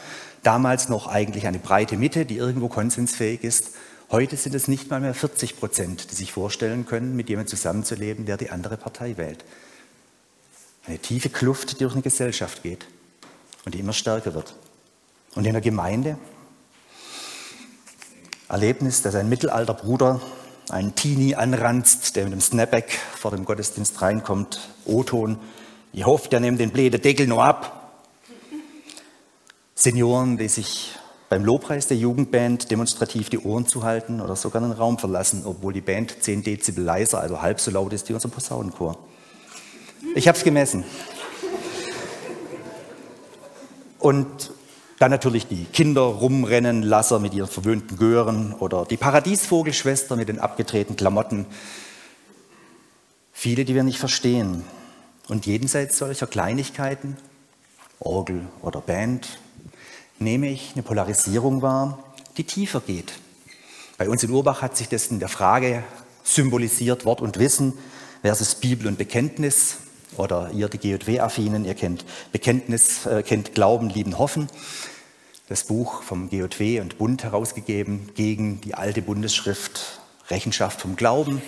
Damals 0.41 0.89
noch 0.89 1.05
eigentlich 1.05 1.45
eine 1.45 1.59
breite 1.59 1.95
Mitte, 1.95 2.25
die 2.25 2.37
irgendwo 2.37 2.69
konsensfähig 2.69 3.43
ist. 3.43 3.75
Heute 4.09 4.35
sind 4.35 4.55
es 4.55 4.67
nicht 4.67 4.89
mal 4.89 4.99
mehr 4.99 5.13
40 5.13 5.59
Prozent, 5.59 6.09
die 6.09 6.15
sich 6.15 6.31
vorstellen 6.31 6.87
können, 6.87 7.15
mit 7.15 7.29
jemandem 7.29 7.51
zusammenzuleben, 7.51 8.25
der 8.25 8.37
die 8.37 8.49
andere 8.49 8.77
Partei 8.77 9.15
wählt. 9.17 9.45
Eine 10.87 10.97
tiefe 10.97 11.29
Kluft, 11.29 11.73
die 11.73 11.83
durch 11.83 11.93
eine 11.93 12.01
Gesellschaft 12.01 12.63
geht 12.63 12.87
und 13.63 13.75
die 13.75 13.79
immer 13.79 13.93
stärker 13.93 14.33
wird. 14.33 14.55
Und 15.35 15.45
in 15.45 15.53
der 15.53 15.61
Gemeinde 15.61 16.17
Erlebnis, 18.49 19.03
dass 19.03 19.13
ein 19.13 19.29
Mittelalterbruder 19.29 20.19
einen 20.71 20.95
Teenie 20.95 21.35
anranzt, 21.35 22.15
der 22.15 22.23
mit 22.23 22.33
dem 22.33 22.41
Snapback 22.41 22.97
vor 23.19 23.29
dem 23.29 23.45
Gottesdienst 23.45 24.01
reinkommt, 24.01 24.67
O-Ton, 24.85 25.37
ich 25.93 26.05
hoffe, 26.05 26.29
der 26.29 26.39
nimmt 26.39 26.59
den 26.59 26.71
blöden 26.71 27.01
Deckel 27.01 27.27
noch 27.27 27.41
ab. 27.41 27.73
Senioren, 29.75 30.37
die 30.37 30.47
sich 30.47 30.91
beim 31.29 31.43
Lobpreis 31.43 31.87
der 31.87 31.97
Jugendband 31.97 32.71
demonstrativ 32.71 33.29
die 33.29 33.39
Ohren 33.39 33.67
zuhalten 33.67 34.21
oder 34.21 34.35
sogar 34.35 34.61
den 34.61 34.71
Raum 34.71 34.97
verlassen, 34.97 35.43
obwohl 35.45 35.73
die 35.73 35.81
Band 35.81 36.23
10 36.23 36.43
Dezibel 36.43 36.83
leiser, 36.83 37.19
also 37.19 37.41
halb 37.41 37.59
so 37.59 37.69
laut 37.71 37.93
ist 37.93 38.07
wie 38.09 38.13
unser 38.13 38.29
Posaunenchor. 38.29 38.97
Ich 40.15 40.27
habe 40.27 40.37
es 40.37 40.43
gemessen. 40.43 40.83
Und 43.99 44.51
dann 44.99 45.11
natürlich 45.11 45.47
die 45.47 45.65
Kinder 45.65 46.01
rumrennen, 46.01 46.81
Lasser 46.81 47.19
mit 47.19 47.33
ihren 47.33 47.47
verwöhnten 47.47 47.97
Gören 47.97 48.53
oder 48.53 48.85
die 48.85 48.97
Paradiesvogelschwester 48.97 50.15
mit 50.15 50.29
den 50.29 50.39
abgedrehten 50.39 50.95
Klamotten. 50.95 51.45
Viele, 53.31 53.65
die 53.65 53.75
wir 53.75 53.83
nicht 53.83 53.99
verstehen. 53.99 54.63
Und 55.27 55.45
jenseits 55.45 55.97
solcher 55.97 56.27
Kleinigkeiten, 56.27 57.17
Orgel 57.99 58.47
oder 58.61 58.79
Band, 58.79 59.39
nehme 60.19 60.49
ich 60.49 60.71
eine 60.73 60.83
Polarisierung 60.83 61.61
wahr, 61.61 62.03
die 62.37 62.43
tiefer 62.43 62.79
geht. 62.79 63.13
Bei 63.97 64.09
uns 64.09 64.23
in 64.23 64.31
Urbach 64.31 64.61
hat 64.61 64.77
sich 64.77 64.87
das 64.89 65.07
in 65.07 65.19
der 65.19 65.27
Frage 65.27 65.83
symbolisiert, 66.23 67.03
Wort 67.05 67.21
und 67.21 67.39
Wissen 67.39 67.73
versus 68.21 68.55
Bibel 68.55 68.87
und 68.87 68.97
Bekenntnis. 68.97 69.77
Oder 70.15 70.51
ihr, 70.51 70.69
die 70.69 70.77
GJW-Affinen, 70.77 71.65
ihr 71.65 71.75
kennt 71.75 72.05
Bekenntnis, 72.31 73.05
äh, 73.05 73.21
kennt 73.21 73.53
Glauben, 73.53 73.89
Lieben, 73.89 74.17
Hoffen. 74.17 74.47
Das 75.49 75.65
Buch 75.65 76.03
vom 76.03 76.29
GJW 76.29 76.79
und 76.81 76.97
Bund 76.97 77.23
herausgegeben 77.23 78.11
gegen 78.15 78.61
die 78.61 78.75
alte 78.75 79.01
Bundesschrift 79.01 79.99
Rechenschaft 80.29 80.81
vom 80.81 80.95
Glauben. 80.95 81.41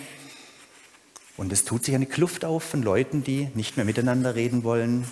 Und 1.40 1.54
es 1.54 1.64
tut 1.64 1.86
sich 1.86 1.94
eine 1.94 2.04
Kluft 2.04 2.44
auf 2.44 2.62
von 2.62 2.82
Leuten, 2.82 3.24
die 3.24 3.48
nicht 3.54 3.78
mehr 3.78 3.86
miteinander 3.86 4.34
reden 4.34 4.62
wollen, 4.62 5.06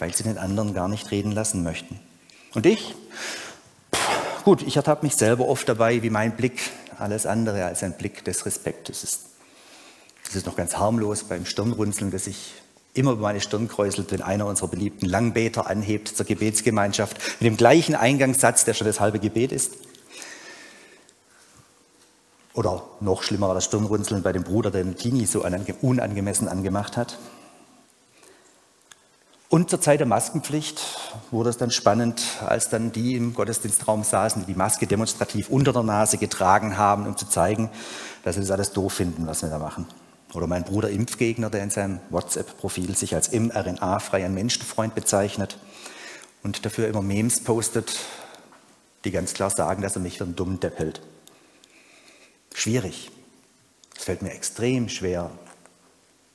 weil 0.00 0.12
sie 0.12 0.24
den 0.24 0.36
anderen 0.36 0.74
gar 0.74 0.88
nicht 0.88 1.12
reden 1.12 1.30
lassen 1.30 1.62
möchten. 1.62 2.00
Und 2.54 2.66
ich? 2.66 2.96
Gut, 4.42 4.62
ich 4.62 4.76
ertappe 4.76 5.06
mich 5.06 5.14
selber 5.14 5.46
oft 5.46 5.68
dabei, 5.68 6.02
wie 6.02 6.10
mein 6.10 6.34
Blick 6.34 6.60
alles 6.98 7.24
andere 7.24 7.66
als 7.66 7.84
ein 7.84 7.96
Blick 7.96 8.24
des 8.24 8.46
Respektes 8.46 9.04
ist. 9.04 9.20
Das 10.24 10.34
ist 10.34 10.46
noch 10.46 10.56
ganz 10.56 10.76
harmlos 10.76 11.22
beim 11.22 11.46
Stirnrunzeln, 11.46 12.10
das 12.10 12.26
ich 12.26 12.52
immer 12.92 13.12
über 13.12 13.22
meine 13.22 13.40
Stirn 13.40 13.68
kräuselt, 13.68 14.10
wenn 14.10 14.22
einer 14.22 14.46
unserer 14.46 14.66
beliebten 14.66 15.06
Langbeter 15.06 15.70
anhebt 15.70 16.08
zur 16.08 16.26
Gebetsgemeinschaft 16.26 17.16
mit 17.38 17.46
dem 17.46 17.56
gleichen 17.56 17.94
Eingangssatz, 17.94 18.64
der 18.64 18.74
schon 18.74 18.88
das 18.88 18.98
halbe 18.98 19.20
Gebet 19.20 19.52
ist. 19.52 19.74
Oder 22.54 22.82
noch 23.00 23.22
schlimmer 23.22 23.48
war 23.48 23.54
das 23.54 23.64
Stirnrunzeln 23.66 24.22
bei 24.22 24.32
dem 24.32 24.42
Bruder, 24.42 24.70
der 24.70 24.82
den 24.82 24.96
Tini 24.96 25.26
so 25.26 25.44
unangemessen 25.44 26.48
angemacht 26.48 26.96
hat. 26.96 27.18
Und 29.48 29.68
zur 29.68 29.80
Zeit 29.80 29.98
der 29.98 30.06
Maskenpflicht 30.06 30.80
wurde 31.32 31.50
es 31.50 31.56
dann 31.56 31.72
spannend, 31.72 32.22
als 32.46 32.68
dann 32.68 32.92
die 32.92 33.16
im 33.16 33.34
Gottesdienstraum 33.34 34.04
saßen, 34.04 34.42
die 34.42 34.52
die 34.52 34.58
Maske 34.58 34.86
demonstrativ 34.86 35.48
unter 35.48 35.72
der 35.72 35.82
Nase 35.82 36.18
getragen 36.18 36.78
haben, 36.78 37.06
um 37.06 37.16
zu 37.16 37.28
zeigen, 37.28 37.68
dass 38.22 38.36
sie 38.36 38.42
das 38.42 38.52
alles 38.52 38.72
doof 38.72 38.92
finden, 38.92 39.26
was 39.26 39.42
wir 39.42 39.48
da 39.48 39.58
machen. 39.58 39.86
Oder 40.34 40.46
mein 40.46 40.62
Bruder 40.62 40.88
Impfgegner, 40.90 41.50
der 41.50 41.64
in 41.64 41.70
seinem 41.70 41.98
WhatsApp-Profil 42.10 42.96
sich 42.96 43.16
als 43.16 43.32
mRNA-freien 43.32 44.32
Menschenfreund 44.32 44.94
bezeichnet 44.94 45.58
und 46.44 46.64
dafür 46.64 46.86
immer 46.86 47.02
Memes 47.02 47.42
postet, 47.42 47.92
die 49.04 49.10
ganz 49.10 49.34
klar 49.34 49.50
sagen, 49.50 49.82
dass 49.82 49.96
er 49.96 50.02
mich 50.02 50.18
für 50.18 50.24
einen 50.24 50.36
dummen 50.36 50.60
Depp 50.60 50.78
hält. 50.78 51.00
Schwierig. 52.54 53.10
Es 53.96 54.04
fällt 54.04 54.22
mir 54.22 54.32
extrem 54.32 54.88
schwer, 54.88 55.30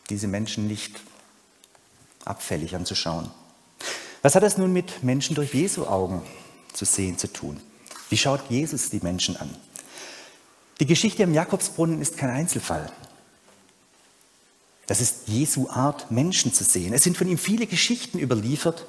diese 0.10 0.28
Menschen 0.28 0.68
nicht 0.68 1.00
abfällig 2.24 2.76
anzuschauen. 2.76 3.32
Was 4.22 4.36
hat 4.36 4.44
das 4.44 4.58
nun 4.58 4.74
mit 4.74 5.04
Menschen 5.04 5.36
durch 5.36 5.54
Jesu 5.54 5.86
Augen 5.86 6.22
zu 6.74 6.86
sehen 6.86 7.18
zu 7.18 7.32
tun? 7.32 7.60
Wie 8.10 8.18
schaut 8.18 8.42
Jesus 8.50 8.90
die 8.90 9.00
Menschen 9.00 9.38
an? 9.38 9.50
Die 10.80 10.86
Geschichte 10.86 11.24
am 11.24 11.34
Jakobsbrunnen 11.34 12.02
ist 12.02 12.18
kein 12.18 12.30
Einzelfall. 12.30 12.92
Das 14.88 15.02
ist 15.02 15.28
Jesu 15.28 15.70
Art, 15.70 16.12
Menschen 16.12 16.54
zu 16.54 16.64
sehen. 16.64 16.94
Es 16.94 17.04
sind 17.04 17.18
von 17.18 17.28
ihm 17.28 17.38
viele 17.38 17.66
Geschichten 17.66 18.20
überliefert, 18.20 18.86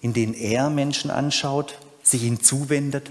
in 0.00 0.12
denen 0.12 0.34
er 0.34 0.70
Menschen 0.70 1.10
anschaut, 1.10 1.78
sich 2.02 2.22
ihnen 2.22 2.42
zuwendet, 2.42 3.10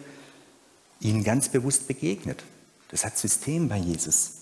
ihnen 1.00 1.24
ganz 1.24 1.50
bewusst 1.50 1.88
begegnet. 1.88 2.44
Das 2.90 3.06
hat 3.06 3.18
System 3.18 3.70
bei 3.70 3.78
Jesus. 3.78 4.34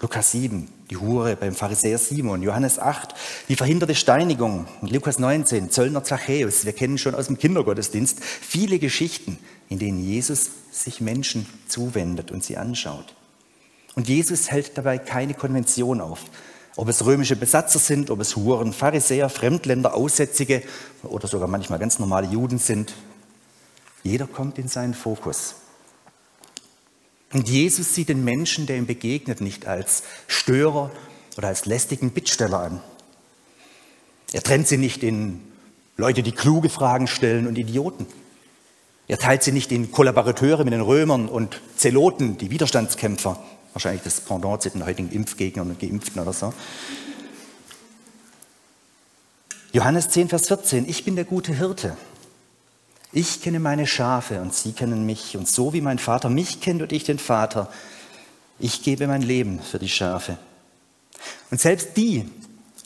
Lukas 0.00 0.30
7, 0.30 0.66
die 0.88 0.96
Hure 0.96 1.36
beim 1.36 1.54
Pharisäer 1.54 1.98
Simon, 1.98 2.42
Johannes 2.42 2.78
8, 2.78 3.14
die 3.50 3.56
verhinderte 3.56 3.94
Steinigung, 3.94 4.66
Lukas 4.80 5.18
19, 5.18 5.70
Zöllner 5.70 6.02
Zachäus. 6.02 6.64
Wir 6.64 6.72
kennen 6.72 6.96
schon 6.96 7.14
aus 7.14 7.26
dem 7.26 7.36
Kindergottesdienst 7.36 8.24
viele 8.24 8.78
Geschichten, 8.78 9.38
in 9.68 9.78
denen 9.78 10.02
Jesus 10.02 10.50
sich 10.70 11.02
Menschen 11.02 11.46
zuwendet 11.68 12.30
und 12.30 12.42
sie 12.42 12.56
anschaut. 12.56 13.14
Und 13.94 14.08
Jesus 14.08 14.50
hält 14.50 14.78
dabei 14.78 14.96
keine 14.96 15.34
Konvention 15.34 16.00
auf. 16.00 16.20
Ob 16.76 16.88
es 16.88 17.04
römische 17.04 17.36
Besatzer 17.36 17.78
sind, 17.78 18.10
ob 18.10 18.20
es 18.20 18.36
Huren, 18.36 18.72
Pharisäer, 18.72 19.28
Fremdländer, 19.28 19.94
Aussätzige 19.94 20.62
oder 21.02 21.28
sogar 21.28 21.48
manchmal 21.48 21.78
ganz 21.78 21.98
normale 21.98 22.28
Juden 22.28 22.58
sind. 22.58 22.94
Jeder 24.02 24.26
kommt 24.26 24.58
in 24.58 24.68
seinen 24.68 24.94
Fokus. 24.94 25.56
Und 27.32 27.48
Jesus 27.48 27.94
sieht 27.94 28.08
den 28.08 28.24
Menschen, 28.24 28.66
der 28.66 28.76
ihm 28.76 28.86
begegnet, 28.86 29.40
nicht 29.40 29.66
als 29.66 30.02
Störer 30.26 30.90
oder 31.36 31.48
als 31.48 31.64
lästigen 31.66 32.10
Bittsteller 32.10 32.60
an. 32.60 32.80
Er 34.32 34.42
trennt 34.42 34.68
sie 34.68 34.78
nicht 34.78 35.02
in 35.02 35.40
Leute, 35.96 36.22
die 36.22 36.32
kluge 36.32 36.68
Fragen 36.68 37.06
stellen 37.06 37.46
und 37.46 37.58
Idioten. 37.58 38.06
Er 39.06 39.18
teilt 39.18 39.42
sie 39.42 39.52
nicht 39.52 39.72
in 39.72 39.90
Kollaborateure 39.90 40.64
mit 40.64 40.72
den 40.72 40.80
Römern 40.80 41.28
und 41.28 41.60
Zeloten, 41.76 42.38
die 42.38 42.50
Widerstandskämpfer. 42.50 43.42
Wahrscheinlich 43.72 44.02
das 44.02 44.20
Pendant 44.20 44.62
zu 44.62 44.70
den 44.70 44.84
heutigen 44.84 45.10
Impfgegnern 45.10 45.68
und 45.70 45.80
Geimpften 45.80 46.20
oder 46.20 46.32
so. 46.32 46.52
Johannes 49.72 50.08
10, 50.08 50.28
Vers 50.28 50.48
14. 50.48 50.88
Ich 50.88 51.04
bin 51.04 51.14
der 51.14 51.24
gute 51.24 51.54
Hirte. 51.54 51.96
Ich 53.12 53.42
kenne 53.42 53.58
meine 53.58 53.86
Schafe 53.86 54.40
und 54.40 54.54
sie 54.54 54.72
kennen 54.72 55.04
mich. 55.04 55.36
Und 55.36 55.48
so 55.48 55.72
wie 55.72 55.80
mein 55.80 55.98
Vater 55.98 56.28
mich 56.28 56.60
kennt 56.60 56.80
und 56.82 56.92
ich 56.92 57.04
den 57.04 57.18
Vater, 57.18 57.68
ich 58.58 58.82
gebe 58.82 59.06
mein 59.06 59.22
Leben 59.22 59.60
für 59.60 59.78
die 59.78 59.88
Schafe. 59.88 60.38
Und 61.50 61.60
selbst 61.60 61.96
die, 61.96 62.30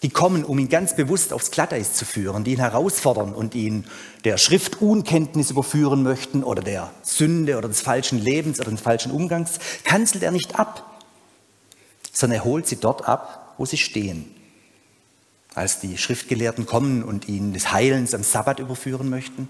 die 0.03 0.09
kommen, 0.09 0.45
um 0.45 0.59
ihn 0.59 0.69
ganz 0.69 0.97
bewusst 0.97 1.33
aufs 1.33 1.51
Glatteis 1.51 1.95
zu 1.95 2.05
führen, 2.05 2.45
die 2.45 2.53
ihn 2.53 2.59
herausfordern 2.59 3.35
und 3.35 3.55
ihn 3.55 3.85
der 4.25 4.39
Schriftunkenntnis 4.39 5.51
überführen 5.51 6.03
möchten 6.03 6.43
oder 6.43 6.63
der 6.63 6.91
Sünde 7.03 7.59
oder 7.59 7.69
des 7.69 7.83
falschen 7.83 8.19
Lebens 8.19 8.61
oder 8.61 8.71
des 8.71 8.81
falschen 8.81 9.13
Umgangs, 9.13 9.59
kanzelt 9.85 10.23
er 10.23 10.31
nicht 10.31 10.59
ab, 10.59 11.01
sondern 12.13 12.41
er 12.41 12.45
holt 12.45 12.67
sie 12.67 12.77
dort 12.77 13.07
ab, 13.07 13.55
wo 13.59 13.67
sie 13.67 13.77
stehen. 13.77 14.35
Als 15.55 15.81
die 15.81 15.99
Schriftgelehrten 15.99 16.67
kommen 16.67 17.03
und 17.03 17.29
ihn 17.29 17.53
des 17.53 17.73
Heilens 17.73 18.15
am 18.15 18.23
Sabbat 18.23 18.59
überführen 18.59 19.09
möchten, 19.09 19.49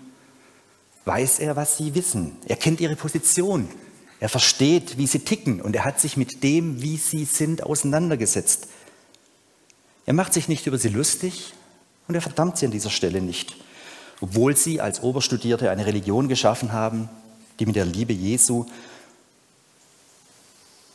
weiß 1.05 1.39
er, 1.41 1.57
was 1.57 1.77
sie 1.77 1.95
wissen. 1.95 2.37
Er 2.47 2.57
kennt 2.57 2.81
ihre 2.81 2.97
Position. 2.97 3.69
Er 4.21 4.29
versteht, 4.29 4.97
wie 4.97 5.07
sie 5.07 5.19
ticken 5.19 5.61
und 5.61 5.77
er 5.77 5.85
hat 5.85 6.01
sich 6.01 6.17
mit 6.17 6.43
dem, 6.43 6.81
wie 6.81 6.97
sie 6.97 7.25
sind, 7.25 7.63
auseinandergesetzt. 7.63 8.69
Er 10.07 10.15
macht 10.15 10.33
sich 10.33 10.49
nicht 10.49 10.67
über 10.67 10.79
sie 10.79 10.89
lustig 10.89 11.53
und 12.09 12.15
er 12.15 12.23
verdammt 12.23 12.57
sie 12.57 12.67
an 12.67 12.73
dieser 12.73 12.91
Stelle 12.91 13.21
nicht, 13.21 13.57
obwohl 14.21 14.57
sie 14.57 14.81
als 14.81 15.03
Oberstudierte 15.03 15.71
eine 15.71 15.87
Religion 15.87 16.29
geschaffen 16.29 16.73
haben, 16.73 17.09
die 17.59 17.67
mit 17.67 17.77
der 17.77 17.85
Liebe 17.85 18.13
Jesu 18.13 18.67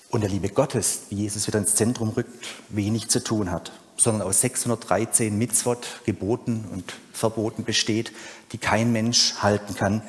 und 0.09 0.21
der 0.21 0.29
Liebe 0.29 0.49
Gottes, 0.49 1.01
wie 1.09 1.17
Jesus 1.17 1.45
wieder 1.45 1.59
ins 1.59 1.75
Zentrum 1.75 2.09
rückt, 2.09 2.45
wenig 2.69 3.09
zu 3.09 3.23
tun 3.23 3.51
hat 3.51 3.71
sondern 3.99 4.27
aus 4.27 4.41
613 4.41 5.37
Mitzvot, 5.37 6.01
Geboten 6.05 6.65
und 6.71 6.93
Verboten 7.11 7.65
besteht, 7.65 8.13
die 8.51 8.57
kein 8.57 8.91
Mensch 8.91 9.35
halten 9.39 9.75
kann. 9.75 10.01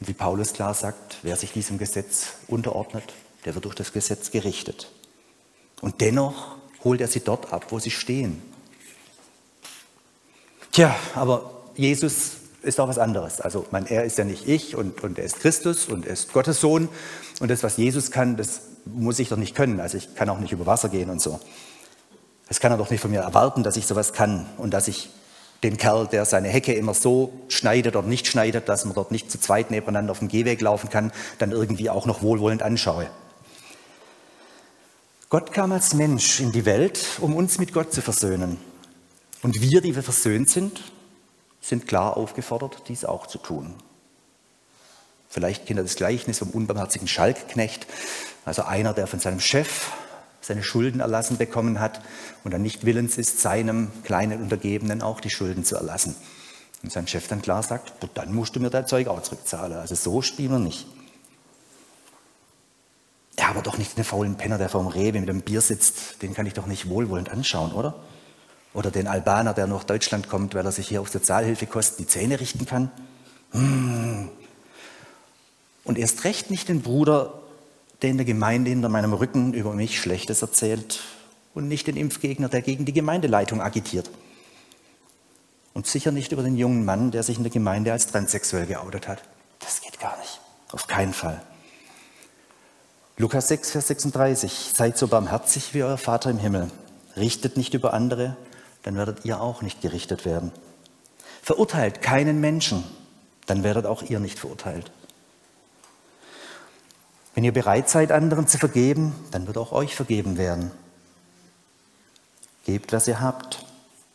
Und 0.00 0.08
wie 0.08 0.12
Paulus 0.12 0.52
klar 0.52 0.74
sagt, 0.74 1.18
wer 1.22 1.36
sich 1.36 1.52
diesem 1.52 1.78
Gesetz 1.78 2.34
unterordnet, 2.46 3.14
der 3.44 3.54
wird 3.54 3.64
durch 3.64 3.74
das 3.74 3.92
Gesetz 3.92 4.30
gerichtet. 4.30 4.92
Und 5.80 6.00
dennoch 6.00 6.56
holt 6.84 7.00
er 7.00 7.08
sie 7.08 7.20
dort 7.20 7.52
ab, 7.52 7.66
wo 7.70 7.78
sie 7.78 7.90
stehen. 7.90 8.42
Tja, 10.70 10.94
aber 11.14 11.62
Jesus 11.74 12.32
ist 12.62 12.78
auch 12.80 12.88
was 12.88 12.98
anderes. 12.98 13.40
Also 13.40 13.66
man, 13.70 13.86
er 13.86 14.04
ist 14.04 14.18
ja 14.18 14.24
nicht 14.24 14.46
ich 14.46 14.76
und, 14.76 15.02
und 15.02 15.18
er 15.18 15.24
ist 15.24 15.40
Christus 15.40 15.86
und 15.86 16.06
er 16.06 16.12
ist 16.12 16.32
Gottes 16.32 16.60
Sohn. 16.60 16.88
Und 17.40 17.50
das, 17.50 17.62
was 17.62 17.76
Jesus 17.76 18.10
kann, 18.10 18.36
das 18.36 18.60
muss 18.84 19.18
ich 19.18 19.30
doch 19.30 19.36
nicht 19.36 19.54
können. 19.54 19.80
Also 19.80 19.96
ich 19.96 20.14
kann 20.14 20.28
auch 20.28 20.38
nicht 20.38 20.52
über 20.52 20.66
Wasser 20.66 20.88
gehen 20.88 21.10
und 21.10 21.20
so. 21.20 21.40
Das 22.52 22.60
kann 22.60 22.70
er 22.70 22.76
doch 22.76 22.90
nicht 22.90 23.00
von 23.00 23.10
mir 23.10 23.22
erwarten, 23.22 23.62
dass 23.62 23.78
ich 23.78 23.86
sowas 23.86 24.12
kann 24.12 24.46
und 24.58 24.74
dass 24.74 24.86
ich 24.86 25.08
den 25.62 25.78
Kerl, 25.78 26.06
der 26.06 26.26
seine 26.26 26.50
Hecke 26.50 26.74
immer 26.74 26.92
so 26.92 27.32
schneidet 27.48 27.96
oder 27.96 28.06
nicht 28.06 28.26
schneidet, 28.26 28.68
dass 28.68 28.84
man 28.84 28.92
dort 28.92 29.10
nicht 29.10 29.30
zu 29.30 29.40
zweit 29.40 29.70
nebeneinander 29.70 30.10
auf 30.10 30.18
dem 30.18 30.28
Gehweg 30.28 30.60
laufen 30.60 30.90
kann, 30.90 31.12
dann 31.38 31.50
irgendwie 31.50 31.88
auch 31.88 32.04
noch 32.04 32.20
wohlwollend 32.20 32.62
anschaue. 32.62 33.08
Gott 35.30 35.54
kam 35.54 35.72
als 35.72 35.94
Mensch 35.94 36.40
in 36.40 36.52
die 36.52 36.66
Welt, 36.66 37.02
um 37.22 37.34
uns 37.34 37.58
mit 37.58 37.72
Gott 37.72 37.90
zu 37.94 38.02
versöhnen. 38.02 38.58
Und 39.40 39.62
wir, 39.62 39.80
die 39.80 39.96
wir 39.96 40.02
versöhnt 40.02 40.50
sind, 40.50 40.92
sind 41.62 41.88
klar 41.88 42.18
aufgefordert, 42.18 42.82
dies 42.86 43.06
auch 43.06 43.28
zu 43.28 43.38
tun. 43.38 43.72
Vielleicht 45.30 45.64
kennt 45.64 45.80
ihr 45.80 45.84
das 45.84 45.96
Gleichnis 45.96 46.40
vom 46.40 46.50
unbarmherzigen 46.50 47.08
Schalkknecht, 47.08 47.86
also 48.44 48.64
einer, 48.64 48.92
der 48.92 49.06
von 49.06 49.20
seinem 49.20 49.40
Chef 49.40 49.90
seine 50.42 50.62
Schulden 50.62 51.00
erlassen 51.00 51.38
bekommen 51.38 51.80
hat 51.80 52.02
und 52.44 52.52
dann 52.52 52.62
nicht 52.62 52.84
willens 52.84 53.16
ist, 53.16 53.40
seinem 53.40 53.90
kleinen 54.04 54.42
Untergebenen 54.42 55.00
auch 55.00 55.20
die 55.20 55.30
Schulden 55.30 55.64
zu 55.64 55.76
erlassen. 55.76 56.14
Und 56.82 56.92
sein 56.92 57.06
Chef 57.06 57.28
dann 57.28 57.40
klar 57.40 57.62
sagt, 57.62 57.92
dann 58.14 58.34
musst 58.34 58.56
du 58.56 58.60
mir 58.60 58.68
dein 58.68 58.86
Zeug 58.86 59.06
auch 59.06 59.22
zurückzahlen. 59.22 59.78
Also 59.78 59.94
so 59.94 60.20
spielen 60.20 60.50
wir 60.50 60.58
nicht. 60.58 60.86
Ja, 63.38 63.48
aber 63.48 63.62
doch 63.62 63.78
nicht 63.78 63.96
den 63.96 64.04
faulen 64.04 64.36
Penner, 64.36 64.58
der 64.58 64.68
vorm 64.68 64.88
Rewe 64.88 65.20
mit 65.20 65.28
dem 65.28 65.42
Bier 65.42 65.60
sitzt. 65.60 66.22
Den 66.22 66.34
kann 66.34 66.46
ich 66.46 66.54
doch 66.54 66.66
nicht 66.66 66.88
wohlwollend 66.88 67.30
anschauen, 67.30 67.72
oder? 67.72 67.94
Oder 68.74 68.90
den 68.90 69.06
Albaner, 69.06 69.54
der 69.54 69.66
nach 69.66 69.84
Deutschland 69.84 70.28
kommt, 70.28 70.54
weil 70.54 70.64
er 70.64 70.72
sich 70.72 70.88
hier 70.88 71.00
auf 71.00 71.08
Sozialhilfekosten 71.08 72.04
die 72.04 72.10
Zähne 72.10 72.40
richten 72.40 72.66
kann. 72.66 72.90
Hm. 73.52 74.30
Und 75.84 75.98
erst 75.98 76.24
recht 76.24 76.50
nicht 76.50 76.68
den 76.68 76.82
Bruder, 76.82 77.41
der 78.02 78.10
in 78.10 78.16
der 78.16 78.26
Gemeinde 78.26 78.70
hinter 78.70 78.88
meinem 78.88 79.12
Rücken 79.12 79.54
über 79.54 79.72
mich 79.72 80.00
Schlechtes 80.00 80.42
erzählt. 80.42 81.00
Und 81.54 81.68
nicht 81.68 81.86
den 81.86 81.96
Impfgegner, 81.96 82.48
der 82.48 82.62
gegen 82.62 82.84
die 82.84 82.92
Gemeindeleitung 82.92 83.60
agitiert. 83.60 84.10
Und 85.74 85.86
sicher 85.86 86.10
nicht 86.10 86.32
über 86.32 86.42
den 86.42 86.56
jungen 86.56 86.84
Mann, 86.84 87.10
der 87.10 87.22
sich 87.22 87.36
in 87.36 87.44
der 87.44 87.52
Gemeinde 87.52 87.92
als 87.92 88.06
transsexuell 88.06 88.66
geoutet 88.66 89.08
hat. 89.08 89.22
Das 89.60 89.80
geht 89.80 90.00
gar 90.00 90.18
nicht. 90.18 90.40
Auf 90.72 90.86
keinen 90.86 91.12
Fall. 91.12 91.42
Lukas 93.18 93.48
6, 93.48 93.70
Vers 93.70 93.88
36. 93.88 94.70
Seid 94.74 94.98
so 94.98 95.06
barmherzig 95.08 95.74
wie 95.74 95.82
euer 95.82 95.98
Vater 95.98 96.30
im 96.30 96.38
Himmel. 96.38 96.70
Richtet 97.16 97.56
nicht 97.56 97.74
über 97.74 97.92
andere, 97.92 98.36
dann 98.82 98.96
werdet 98.96 99.24
ihr 99.24 99.40
auch 99.40 99.62
nicht 99.62 99.82
gerichtet 99.82 100.24
werden. 100.24 100.50
Verurteilt 101.42 102.00
keinen 102.00 102.40
Menschen, 102.40 102.84
dann 103.46 103.62
werdet 103.62 103.84
auch 103.84 104.02
ihr 104.02 104.18
nicht 104.18 104.38
verurteilt. 104.38 104.90
Wenn 107.34 107.44
ihr 107.44 107.52
bereit 107.52 107.88
seid, 107.88 108.12
anderen 108.12 108.46
zu 108.46 108.58
vergeben, 108.58 109.14
dann 109.30 109.46
wird 109.46 109.56
auch 109.56 109.72
euch 109.72 109.94
vergeben 109.94 110.36
werden. 110.36 110.70
Gebt, 112.64 112.92
was 112.92 113.08
ihr 113.08 113.20
habt, 113.20 113.64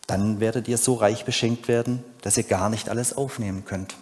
dann 0.06 0.40
werdet 0.40 0.68
ihr 0.68 0.78
so 0.78 0.94
reich 0.94 1.24
beschenkt 1.24 1.68
werden, 1.68 2.02
dass 2.22 2.36
ihr 2.36 2.44
gar 2.44 2.70
nicht 2.70 2.88
alles 2.88 3.16
aufnehmen 3.16 3.64
könnt. 3.64 3.96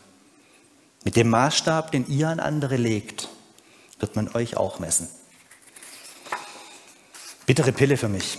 Mit 1.04 1.16
dem 1.16 1.30
Maßstab, 1.30 1.92
den 1.92 2.06
ihr 2.08 2.28
an 2.28 2.40
andere 2.40 2.76
legt, 2.76 3.28
wird 3.98 4.16
man 4.16 4.28
euch 4.34 4.56
auch 4.56 4.78
messen. 4.78 5.08
Bittere 7.46 7.72
Pille 7.72 7.96
für 7.96 8.08
mich. 8.08 8.38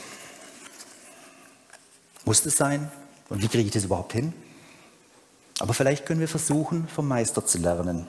Muss 2.25 2.45
es 2.45 2.57
sein? 2.57 2.91
Und 3.29 3.41
wie 3.41 3.47
kriege 3.47 3.65
ich 3.65 3.73
das 3.73 3.85
überhaupt 3.85 4.13
hin? 4.13 4.33
Aber 5.59 5.73
vielleicht 5.73 6.05
können 6.05 6.19
wir 6.19 6.27
versuchen, 6.27 6.87
vom 6.87 7.07
Meister 7.07 7.45
zu 7.45 7.57
lernen. 7.57 8.07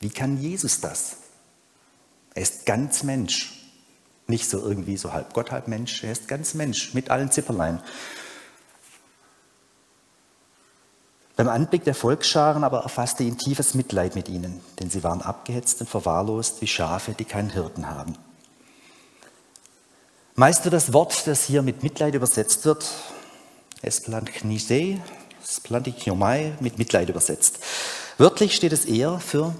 Wie 0.00 0.10
kann 0.10 0.40
Jesus 0.40 0.80
das? 0.80 1.16
Er 2.34 2.42
ist 2.42 2.66
ganz 2.66 3.02
Mensch. 3.02 3.52
Nicht 4.26 4.50
so 4.50 4.58
irgendwie 4.58 4.96
so 4.96 5.12
halb 5.12 5.32
Gott, 5.32 5.50
halb 5.50 5.68
Mensch. 5.68 6.02
Er 6.02 6.12
ist 6.12 6.28
ganz 6.28 6.54
Mensch 6.54 6.94
mit 6.94 7.10
allen 7.10 7.30
Zipperlein. 7.30 7.80
Beim 11.36 11.48
Anblick 11.48 11.84
der 11.84 11.94
Volksscharen 11.94 12.64
aber 12.64 12.80
erfasste 12.80 13.22
ihn 13.22 13.36
tiefes 13.36 13.74
Mitleid 13.74 14.14
mit 14.14 14.28
ihnen, 14.28 14.60
denn 14.80 14.88
sie 14.88 15.04
waren 15.04 15.20
abgehetzt 15.20 15.80
und 15.82 15.88
verwahrlost 15.88 16.62
wie 16.62 16.66
Schafe, 16.66 17.12
die 17.12 17.26
keinen 17.26 17.50
Hirten 17.50 17.90
haben. 17.90 18.16
Meist 20.34 20.64
wird 20.64 20.72
das 20.74 20.92
Wort, 20.94 21.26
das 21.26 21.44
hier 21.44 21.62
mit 21.62 21.82
Mitleid 21.82 22.14
übersetzt 22.14 22.64
wird, 22.64 22.86
Esplanchnisei, 23.82 25.00
Splantichnomai, 25.46 26.54
mit 26.60 26.78
Mitleid 26.78 27.08
übersetzt. 27.10 27.58
Wörtlich 28.18 28.56
steht 28.56 28.72
es 28.72 28.86
eher 28.86 29.20
für, 29.20 29.54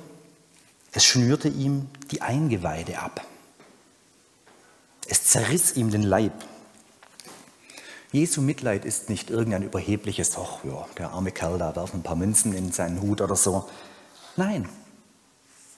es 0.96 1.04
schnürte 1.04 1.48
ihm 1.48 1.90
die 2.10 2.22
Eingeweide 2.22 3.00
ab. 3.00 3.20
Es 5.06 5.24
zerriss 5.24 5.76
ihm 5.76 5.90
den 5.90 6.02
Leib. 6.02 6.32
Jesu 8.12 8.40
Mitleid 8.40 8.86
ist 8.86 9.10
nicht 9.10 9.28
irgendein 9.28 9.62
überhebliches, 9.62 10.38
ach 10.38 10.64
ja, 10.64 10.86
der 10.96 11.10
arme 11.10 11.32
Kerl 11.32 11.58
da 11.58 11.76
werft 11.76 11.92
ein 11.92 12.02
paar 12.02 12.16
Münzen 12.16 12.54
in 12.54 12.72
seinen 12.72 13.02
Hut 13.02 13.20
oder 13.20 13.36
so. 13.36 13.68
Nein, 14.36 14.70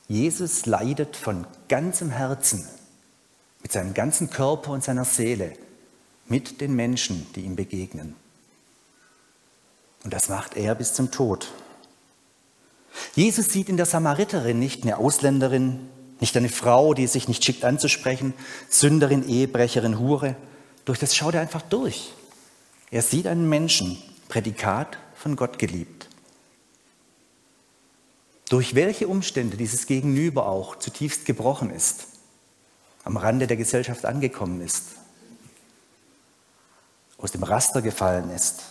Jesus 0.06 0.66
leidet 0.66 1.16
von 1.16 1.48
ganzem 1.66 2.10
Herzen, 2.10 2.68
mit 3.60 3.72
seinem 3.72 3.94
ganzen 3.94 4.30
Körper 4.30 4.70
und 4.70 4.84
seiner 4.84 5.04
Seele, 5.04 5.52
mit 6.28 6.60
den 6.60 6.76
Menschen, 6.76 7.26
die 7.34 7.40
ihm 7.40 7.56
begegnen. 7.56 8.14
Und 10.04 10.14
das 10.14 10.28
macht 10.28 10.56
er 10.56 10.76
bis 10.76 10.94
zum 10.94 11.10
Tod. 11.10 11.50
Jesus 13.14 13.50
sieht 13.50 13.68
in 13.68 13.76
der 13.76 13.86
Samariterin 13.86 14.58
nicht 14.58 14.82
eine 14.82 14.98
Ausländerin, 14.98 15.88
nicht 16.20 16.36
eine 16.36 16.48
Frau, 16.48 16.94
die 16.94 17.06
sich 17.06 17.28
nicht 17.28 17.44
schickt 17.44 17.64
anzusprechen, 17.64 18.34
Sünderin, 18.68 19.28
Ehebrecherin, 19.28 19.98
Hure. 19.98 20.36
Durch 20.84 20.98
das 20.98 21.14
schaut 21.14 21.34
er 21.34 21.40
einfach 21.40 21.62
durch. 21.62 22.12
Er 22.90 23.02
sieht 23.02 23.26
einen 23.26 23.48
Menschen, 23.48 24.02
Prädikat 24.28 24.98
von 25.14 25.36
Gott 25.36 25.58
geliebt. 25.58 26.08
Durch 28.48 28.74
welche 28.74 29.08
Umstände 29.08 29.56
dieses 29.56 29.86
Gegenüber 29.86 30.48
auch 30.48 30.76
zutiefst 30.76 31.26
gebrochen 31.26 31.70
ist, 31.70 32.06
am 33.04 33.16
Rande 33.16 33.46
der 33.46 33.56
Gesellschaft 33.56 34.06
angekommen 34.06 34.60
ist, 34.62 34.84
aus 37.18 37.32
dem 37.32 37.42
Raster 37.42 37.82
gefallen 37.82 38.30
ist. 38.30 38.62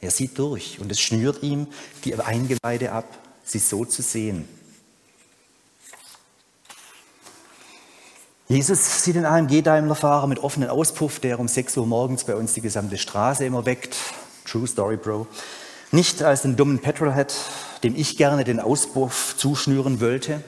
Er 0.00 0.10
sieht 0.10 0.38
durch 0.38 0.80
und 0.80 0.90
es 0.92 1.00
schnürt 1.00 1.42
ihm 1.42 1.68
die 2.04 2.14
Eingeweide 2.14 2.92
ab, 2.92 3.06
sie 3.46 3.58
so 3.58 3.84
zu 3.84 4.02
sehen. 4.02 4.46
Jesus 8.48 9.02
sieht 9.02 9.16
den 9.16 9.24
AMG-Daimler-Fahrer 9.24 10.28
mit 10.28 10.38
offenen 10.38 10.68
Auspuff, 10.68 11.18
der 11.18 11.40
um 11.40 11.48
6 11.48 11.78
Uhr 11.78 11.86
morgens 11.86 12.24
bei 12.24 12.36
uns 12.36 12.52
die 12.52 12.60
gesamte 12.60 12.96
Straße 12.96 13.44
immer 13.44 13.66
weckt. 13.66 13.96
True 14.44 14.68
Story, 14.68 14.96
Bro. 14.96 15.26
Nicht 15.90 16.22
als 16.22 16.42
den 16.42 16.56
dummen 16.56 16.78
Petrolhead, 16.78 17.34
dem 17.82 17.96
ich 17.96 18.16
gerne 18.16 18.44
den 18.44 18.60
Auspuff 18.60 19.34
zuschnüren 19.36 20.00
wollte, 20.00 20.44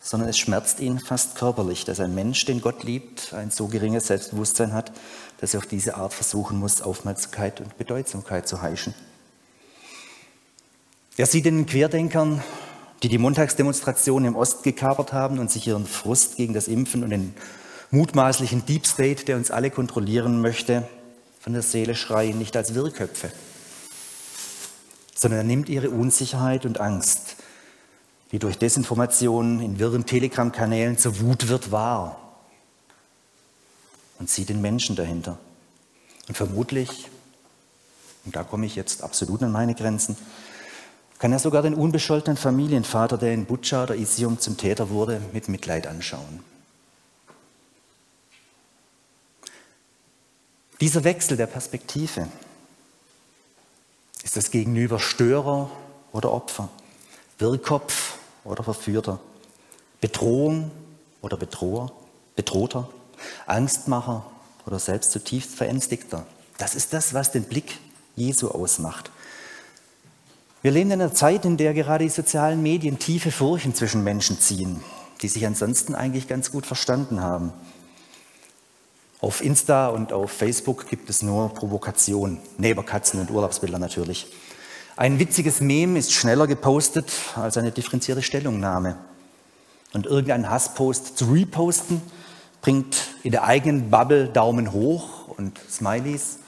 sondern 0.00 0.28
es 0.28 0.38
schmerzt 0.38 0.78
ihn 0.78 1.00
fast 1.00 1.34
körperlich, 1.34 1.84
dass 1.84 1.98
ein 1.98 2.14
Mensch, 2.14 2.44
den 2.44 2.60
Gott 2.60 2.84
liebt, 2.84 3.32
ein 3.34 3.50
so 3.50 3.66
geringes 3.66 4.06
Selbstbewusstsein 4.06 4.72
hat, 4.72 4.92
dass 5.40 5.54
er 5.54 5.58
auf 5.58 5.66
diese 5.66 5.96
Art 5.96 6.14
versuchen 6.14 6.58
muss, 6.58 6.80
Aufmerksamkeit 6.80 7.60
und 7.60 7.76
Bedeutsamkeit 7.76 8.46
zu 8.46 8.62
heischen. 8.62 8.94
Er 11.16 11.26
sieht 11.26 11.44
den 11.44 11.66
Querdenkern 11.66 12.42
die 13.02 13.08
die 13.08 13.18
Montagsdemonstration 13.18 14.24
im 14.24 14.36
Osten 14.36 14.62
gekapert 14.62 15.12
haben 15.12 15.38
und 15.38 15.50
sich 15.50 15.66
ihren 15.66 15.86
Frust 15.86 16.36
gegen 16.36 16.52
das 16.52 16.68
Impfen 16.68 17.02
und 17.02 17.10
den 17.10 17.34
mutmaßlichen 17.90 18.66
Deep 18.66 18.86
State, 18.86 19.24
der 19.24 19.36
uns 19.36 19.50
alle 19.50 19.70
kontrollieren 19.70 20.40
möchte, 20.40 20.86
von 21.40 21.54
der 21.54 21.62
Seele 21.62 21.94
schreien, 21.94 22.38
nicht 22.38 22.56
als 22.56 22.74
Wirrköpfe, 22.74 23.32
sondern 25.14 25.40
er 25.40 25.44
nimmt 25.44 25.68
ihre 25.68 25.90
Unsicherheit 25.90 26.66
und 26.66 26.78
Angst, 26.78 27.36
die 28.32 28.38
durch 28.38 28.58
Desinformation 28.58 29.60
in 29.60 29.78
wirren 29.78 30.04
Telegram-Kanälen 30.04 30.98
zur 30.98 31.20
Wut 31.20 31.48
wird, 31.48 31.72
wahr 31.72 32.20
und 34.18 34.28
sieht 34.28 34.50
den 34.50 34.60
Menschen 34.60 34.94
dahinter. 34.94 35.38
Und 36.28 36.36
vermutlich, 36.36 37.08
und 38.26 38.36
da 38.36 38.44
komme 38.44 38.66
ich 38.66 38.76
jetzt 38.76 39.02
absolut 39.02 39.42
an 39.42 39.50
meine 39.50 39.74
Grenzen, 39.74 40.16
kann 41.20 41.32
er 41.32 41.38
sogar 41.38 41.60
den 41.60 41.74
unbescholtenen 41.74 42.38
Familienvater, 42.38 43.18
der 43.18 43.34
in 43.34 43.44
Butscha 43.44 43.82
oder 43.82 43.94
Isium 43.94 44.40
zum 44.40 44.56
Täter 44.56 44.88
wurde, 44.88 45.20
mit 45.34 45.48
Mitleid 45.48 45.86
anschauen. 45.86 46.42
Dieser 50.80 51.04
Wechsel 51.04 51.36
der 51.36 51.46
Perspektive 51.46 52.26
ist 54.22 54.38
das 54.38 54.50
Gegenüber 54.50 54.98
Störer 54.98 55.70
oder 56.12 56.32
Opfer, 56.32 56.70
Wirrkopf 57.38 58.16
oder 58.44 58.64
Verführter, 58.64 59.20
Bedrohung 60.00 60.70
oder 61.20 61.36
Bedroher, 61.36 61.92
Bedrohter, 62.34 62.88
Angstmacher 63.44 64.24
oder 64.64 64.78
selbst 64.78 65.12
zutiefst 65.12 65.54
Verängstigter. 65.54 66.24
Das 66.56 66.74
ist 66.74 66.94
das, 66.94 67.12
was 67.12 67.30
den 67.30 67.44
Blick 67.44 67.78
Jesu 68.16 68.48
ausmacht. 68.48 69.10
Wir 70.62 70.72
leben 70.72 70.90
in 70.90 71.00
einer 71.00 71.14
Zeit, 71.14 71.46
in 71.46 71.56
der 71.56 71.72
gerade 71.72 72.04
die 72.04 72.10
sozialen 72.10 72.62
Medien 72.62 72.98
tiefe 72.98 73.32
Furchen 73.32 73.74
zwischen 73.74 74.04
Menschen 74.04 74.38
ziehen, 74.38 74.82
die 75.22 75.28
sich 75.28 75.46
ansonsten 75.46 75.94
eigentlich 75.94 76.28
ganz 76.28 76.52
gut 76.52 76.66
verstanden 76.66 77.22
haben. 77.22 77.54
Auf 79.22 79.42
Insta 79.42 79.88
und 79.88 80.12
auf 80.12 80.30
Facebook 80.30 80.86
gibt 80.86 81.08
es 81.08 81.22
nur 81.22 81.54
Provokation, 81.54 82.38
neben 82.58 82.84
Katzen 82.84 83.20
und 83.20 83.30
Urlaubsbilder 83.30 83.78
natürlich. 83.78 84.26
Ein 84.96 85.18
witziges 85.18 85.62
Mem 85.62 85.96
ist 85.96 86.12
schneller 86.12 86.46
gepostet 86.46 87.10
als 87.36 87.56
eine 87.56 87.72
differenzierte 87.72 88.20
Stellungnahme. 88.20 88.98
Und 89.94 90.04
irgendein 90.04 90.50
Hasspost 90.50 91.16
zu 91.16 91.32
reposten 91.32 92.02
bringt 92.60 92.96
in 93.22 93.30
der 93.30 93.44
eigenen 93.44 93.88
Bubble 93.88 94.28
Daumen 94.28 94.72
hoch 94.72 95.28
und 95.28 95.58
Smileys 95.70 96.38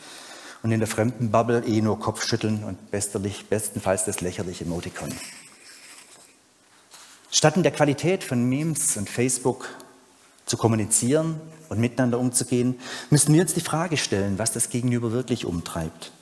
und 0.63 0.71
in 0.71 0.81
der 0.81 0.89
fremden 0.89 1.31
Bubble 1.31 1.65
eh 1.65 1.81
nur 1.81 1.99
Kopfschütteln 1.99 2.65
und 2.65 2.91
bestenfalls 2.91 4.05
das 4.05 4.21
lächerliche 4.21 4.65
Emoticon. 4.65 5.13
Statt 7.31 7.57
in 7.57 7.63
der 7.63 7.73
Qualität 7.73 8.23
von 8.23 8.49
Memes 8.49 8.97
und 8.97 9.09
Facebook 9.09 9.69
zu 10.47 10.57
kommunizieren 10.57 11.41
und 11.69 11.81
miteinander 11.81 12.19
umzugehen, 12.19 12.79
müssen 13.11 13.35
wir 13.35 13.43
uns 13.43 13.55
die 13.55 13.61
Frage 13.61 13.97
stellen, 13.97 14.39
was 14.39 14.53
das 14.53 14.69
Gegenüber 14.69 15.13
wirklich 15.13 15.47
umtreibt. 15.47 16.13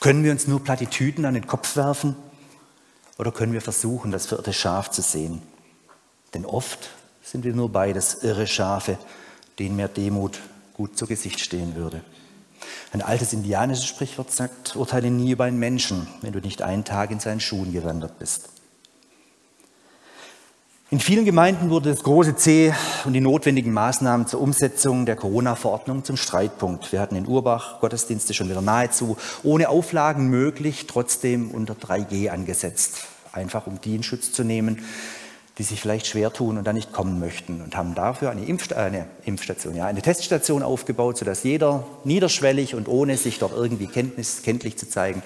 Können 0.00 0.24
wir 0.24 0.32
uns 0.32 0.46
nur 0.46 0.62
Plattitüden 0.62 1.24
an 1.24 1.34
den 1.34 1.46
Kopf 1.46 1.76
werfen 1.76 2.16
oder 3.18 3.32
können 3.32 3.52
wir 3.52 3.60
versuchen, 3.60 4.10
das 4.10 4.26
verirrte 4.26 4.52
Schaf 4.52 4.90
zu 4.90 5.02
sehen? 5.02 5.42
Denn 6.32 6.44
oft 6.44 6.90
sind 7.22 7.44
wir 7.44 7.54
nur 7.54 7.70
beides 7.70 8.22
irre 8.22 8.46
Schafe, 8.46 8.98
denen 9.58 9.76
mehr 9.76 9.88
Demut 9.88 10.40
gut 10.74 10.98
zu 10.98 11.06
Gesicht 11.06 11.40
stehen 11.40 11.76
würde. 11.76 12.02
Ein 12.92 13.02
altes 13.02 13.32
indianisches 13.32 13.86
Sprichwort 13.86 14.30
sagt, 14.30 14.76
urteile 14.76 15.10
nie 15.10 15.32
über 15.32 15.44
einen 15.44 15.58
Menschen, 15.58 16.06
wenn 16.20 16.32
du 16.32 16.40
nicht 16.40 16.62
einen 16.62 16.84
Tag 16.84 17.10
in 17.10 17.20
seinen 17.20 17.40
Schuhen 17.40 17.72
gewandert 17.72 18.18
bist. 18.18 18.48
In 20.90 21.00
vielen 21.00 21.24
Gemeinden 21.24 21.70
wurde 21.70 21.90
das 21.90 22.04
große 22.04 22.36
C 22.36 22.72
und 23.04 23.14
die 23.14 23.20
notwendigen 23.20 23.72
Maßnahmen 23.72 24.28
zur 24.28 24.40
Umsetzung 24.40 25.06
der 25.06 25.16
Corona-Verordnung 25.16 26.04
zum 26.04 26.16
Streitpunkt. 26.16 26.92
Wir 26.92 27.00
hatten 27.00 27.16
in 27.16 27.26
Urbach 27.26 27.80
Gottesdienste 27.80 28.32
schon 28.32 28.48
wieder 28.48 28.60
nahezu 28.60 29.16
ohne 29.42 29.70
Auflagen 29.70 30.28
möglich, 30.28 30.86
trotzdem 30.86 31.50
unter 31.50 31.74
3G 31.74 32.28
angesetzt. 32.28 33.06
Einfach 33.32 33.66
um 33.66 33.80
die 33.80 33.96
in 33.96 34.04
Schutz 34.04 34.30
zu 34.30 34.44
nehmen, 34.44 34.84
die 35.58 35.62
sich 35.62 35.80
vielleicht 35.80 36.06
schwer 36.06 36.32
tun 36.32 36.58
und 36.58 36.64
dann 36.64 36.74
nicht 36.74 36.92
kommen 36.92 37.20
möchten 37.20 37.60
und 37.60 37.76
haben 37.76 37.94
dafür 37.94 38.30
eine, 38.30 38.44
Impfst 38.44 38.72
äh, 38.72 38.76
eine 38.76 39.06
Impfstation, 39.24 39.76
ja, 39.76 39.86
eine 39.86 40.02
Teststation 40.02 40.62
aufgebaut, 40.62 41.16
sodass 41.16 41.44
jeder 41.44 41.86
niederschwellig 42.02 42.74
und 42.74 42.88
ohne 42.88 43.16
sich 43.16 43.38
dort 43.38 43.52
irgendwie 43.52 43.86
kenntnis, 43.86 44.42
kenntlich 44.42 44.76
zu 44.76 44.88
zeigen, 44.88 45.22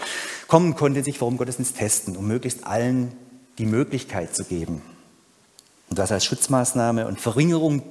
kommen 0.46 0.74
konnte, 0.74 1.02
sich 1.02 1.18
vor 1.18 1.30
dem 1.30 1.38
Gottesdienst 1.38 1.76
testen, 1.76 2.16
um 2.16 2.26
möglichst 2.26 2.66
allen 2.66 3.12
die 3.58 3.66
Möglichkeit 3.66 4.36
zu 4.36 4.44
geben, 4.44 4.82
und 5.90 5.98
das 5.98 6.12
als 6.12 6.24
Schutzmaßnahme 6.24 7.06
und 7.06 7.20
Verringerung 7.20 7.82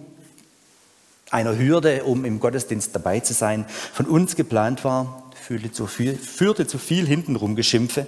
einer 1.31 1.57
Hürde, 1.57 2.03
um 2.03 2.25
im 2.25 2.39
Gottesdienst 2.39 2.95
dabei 2.95 3.19
zu 3.19 3.33
sein, 3.33 3.65
von 3.93 4.05
uns 4.05 4.35
geplant 4.35 4.83
war, 4.83 5.23
führte 5.35 5.71
zu 5.71 5.87
viel, 5.87 6.15
führte 6.15 6.67
zu 6.67 6.77
viel 6.77 7.05
hintenrum 7.05 7.55
Geschimpfe 7.55 8.07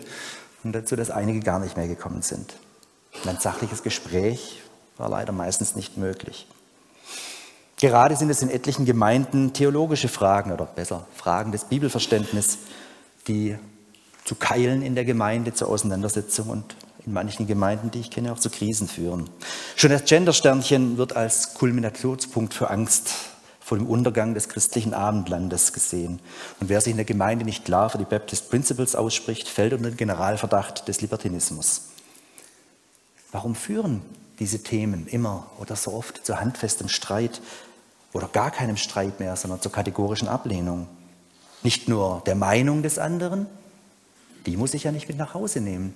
und 0.64 0.74
dazu, 0.74 0.96
dass 0.96 1.10
einige 1.10 1.40
gar 1.40 1.60
nicht 1.60 1.76
mehr 1.76 1.88
gekommen 1.88 2.22
sind. 2.22 2.54
Ein 3.26 3.40
sachliches 3.40 3.84
Gespräch 3.84 4.62
war 4.98 5.10
leider 5.10 5.32
meistens 5.32 5.76
nicht 5.76 5.98
möglich. 5.98 6.48
Gerade 7.78 8.16
sind 8.16 8.30
es 8.30 8.42
in 8.42 8.50
etlichen 8.50 8.86
Gemeinden 8.86 9.54
theologische 9.54 10.10
Fragen 10.10 10.52
oder 10.52 10.66
besser 10.66 11.08
Fragen 11.16 11.52
des 11.52 11.66
Bibelverständnisses, 11.66 12.60
die 13.28 13.58
zu 14.26 14.36
Keilen 14.36 14.82
in 14.82 14.96
der 14.96 15.06
Gemeinde, 15.06 15.54
zur 15.54 15.70
Auseinandersetzung 15.70 16.50
und 16.50 16.76
in 17.06 17.14
manchen 17.14 17.48
Gemeinden, 17.48 17.92
die 17.92 18.02
ich 18.02 18.12
kenne, 18.12 18.34
auch 18.34 18.40
zu 18.40 18.50
Krisen 18.50 18.88
führen. 18.88 19.30
Schon 19.76 19.92
das 19.92 20.06
Gendersternchen 20.06 20.98
wird 20.98 21.16
als 21.16 21.54
Kulminationspunkt 21.54 22.54
für 22.54 22.70
Angst 22.70 23.12
vor 23.62 23.78
dem 23.78 23.88
Untergang 23.88 24.34
des 24.34 24.50
christlichen 24.50 24.94
Abendlandes 24.94 25.74
gesehen. 25.74 26.20
Und 26.60 26.70
wer 26.70 26.82
sich 26.82 26.92
in 26.92 26.98
der 26.98 27.06
Gemeinde 27.06 27.46
nicht 27.46 27.66
klar 27.66 27.90
für 27.90 27.98
die 27.98 28.06
Baptist 28.06 28.50
Principles 28.50 28.96
ausspricht, 28.96 29.48
fällt 29.48 29.74
unter 29.74 29.90
den 29.90 29.98
Generalverdacht 29.98 30.88
des 30.88 31.02
Libertinismus. 31.02 31.84
Warum 33.32 33.56
führen 33.56 34.02
diese 34.40 34.64
Themen 34.64 35.08
immer 35.08 35.50
oder 35.60 35.76
so 35.76 35.94
oft 35.94 36.26
zu 36.26 36.40
handfestem 36.40 36.90
Streit 36.90 37.42
oder 38.14 38.28
gar 38.28 38.52
keinem 38.52 38.78
Streit 38.78 39.20
mehr, 39.20 39.36
sondern 39.36 39.62
zur 39.62 39.72
kategorischen 39.72 40.28
Ablehnung? 40.28 40.88
Nicht 41.62 41.88
nur 41.88 42.24
der 42.26 42.36
Meinung 42.36 42.84
des 42.84 42.98
anderen, 42.98 43.48
die 44.46 44.58
muss 44.58 44.74
ich 44.74 44.84
ja 44.84 44.92
nicht 44.92 45.08
mit 45.08 45.18
nach 45.18 45.34
Hause 45.34 45.62
nehmen, 45.62 45.94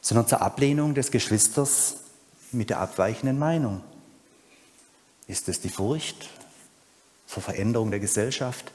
sondern 0.00 0.28
zur 0.28 0.42
Ablehnung 0.42 0.94
des 0.94 1.10
Geschwisters 1.10 1.96
mit 2.52 2.70
der 2.70 2.80
abweichenden 2.80 3.38
Meinung. 3.38 3.82
Ist 5.26 5.48
es 5.48 5.60
die 5.60 5.68
Furcht 5.68 6.28
vor 7.26 7.42
Veränderung 7.42 7.90
der 7.90 8.00
Gesellschaft? 8.00 8.72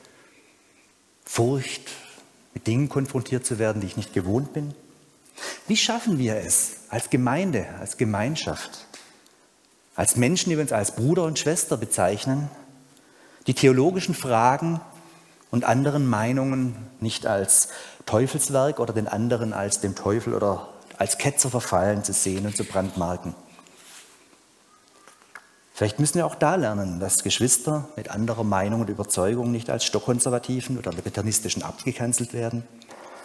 Furcht, 1.25 1.89
mit 2.53 2.67
Dingen 2.67 2.87
konfrontiert 2.89 3.45
zu 3.45 3.59
werden, 3.59 3.81
die 3.81 3.87
ich 3.87 3.97
nicht 3.97 4.13
gewohnt 4.13 4.53
bin? 4.53 4.73
Wie 5.67 5.77
schaffen 5.77 6.19
wir 6.19 6.35
es 6.35 6.77
als 6.89 7.09
Gemeinde, 7.09 7.67
als 7.79 7.97
Gemeinschaft, 7.97 8.85
als 9.95 10.15
Menschen, 10.15 10.49
die 10.49 10.57
wir 10.57 10.61
uns 10.61 10.71
als 10.71 10.95
Bruder 10.95 11.23
und 11.23 11.39
Schwester 11.39 11.77
bezeichnen, 11.77 12.49
die 13.47 13.53
theologischen 13.53 14.15
Fragen 14.15 14.81
und 15.51 15.63
anderen 15.63 16.07
Meinungen 16.07 16.75
nicht 16.99 17.25
als 17.25 17.69
Teufelswerk 18.05 18.79
oder 18.79 18.93
den 18.93 19.07
anderen 19.07 19.53
als 19.53 19.79
dem 19.79 19.95
Teufel 19.95 20.33
oder 20.33 20.69
als 20.97 21.17
Ketzer 21.17 21.49
verfallen 21.49 22.03
zu 22.03 22.13
sehen 22.13 22.45
und 22.45 22.55
zu 22.55 22.63
brandmarken. 22.63 23.35
Vielleicht 25.73 25.99
müssen 25.99 26.15
wir 26.15 26.25
auch 26.25 26.35
da 26.35 26.55
lernen, 26.55 27.01
dass 27.01 27.23
Geschwister 27.23 27.89
mit 27.97 28.09
anderer 28.09 28.45
Meinung 28.45 28.81
und 28.81 28.89
Überzeugung 28.89 29.51
nicht 29.51 29.69
als 29.69 29.83
stockkonservativen 29.83 30.77
oder 30.77 30.91
libertanistischen 30.91 31.63
abgekanzelt 31.63 32.33
werden, 32.33 32.63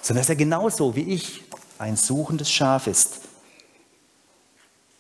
sondern 0.03 0.23
dass 0.23 0.31
er 0.31 0.37
genauso 0.37 0.97
wie 0.97 1.15
ich 1.15 1.45
ein 1.81 1.97
suchendes 1.97 2.51
Schaf 2.51 2.87
ist. 2.87 3.21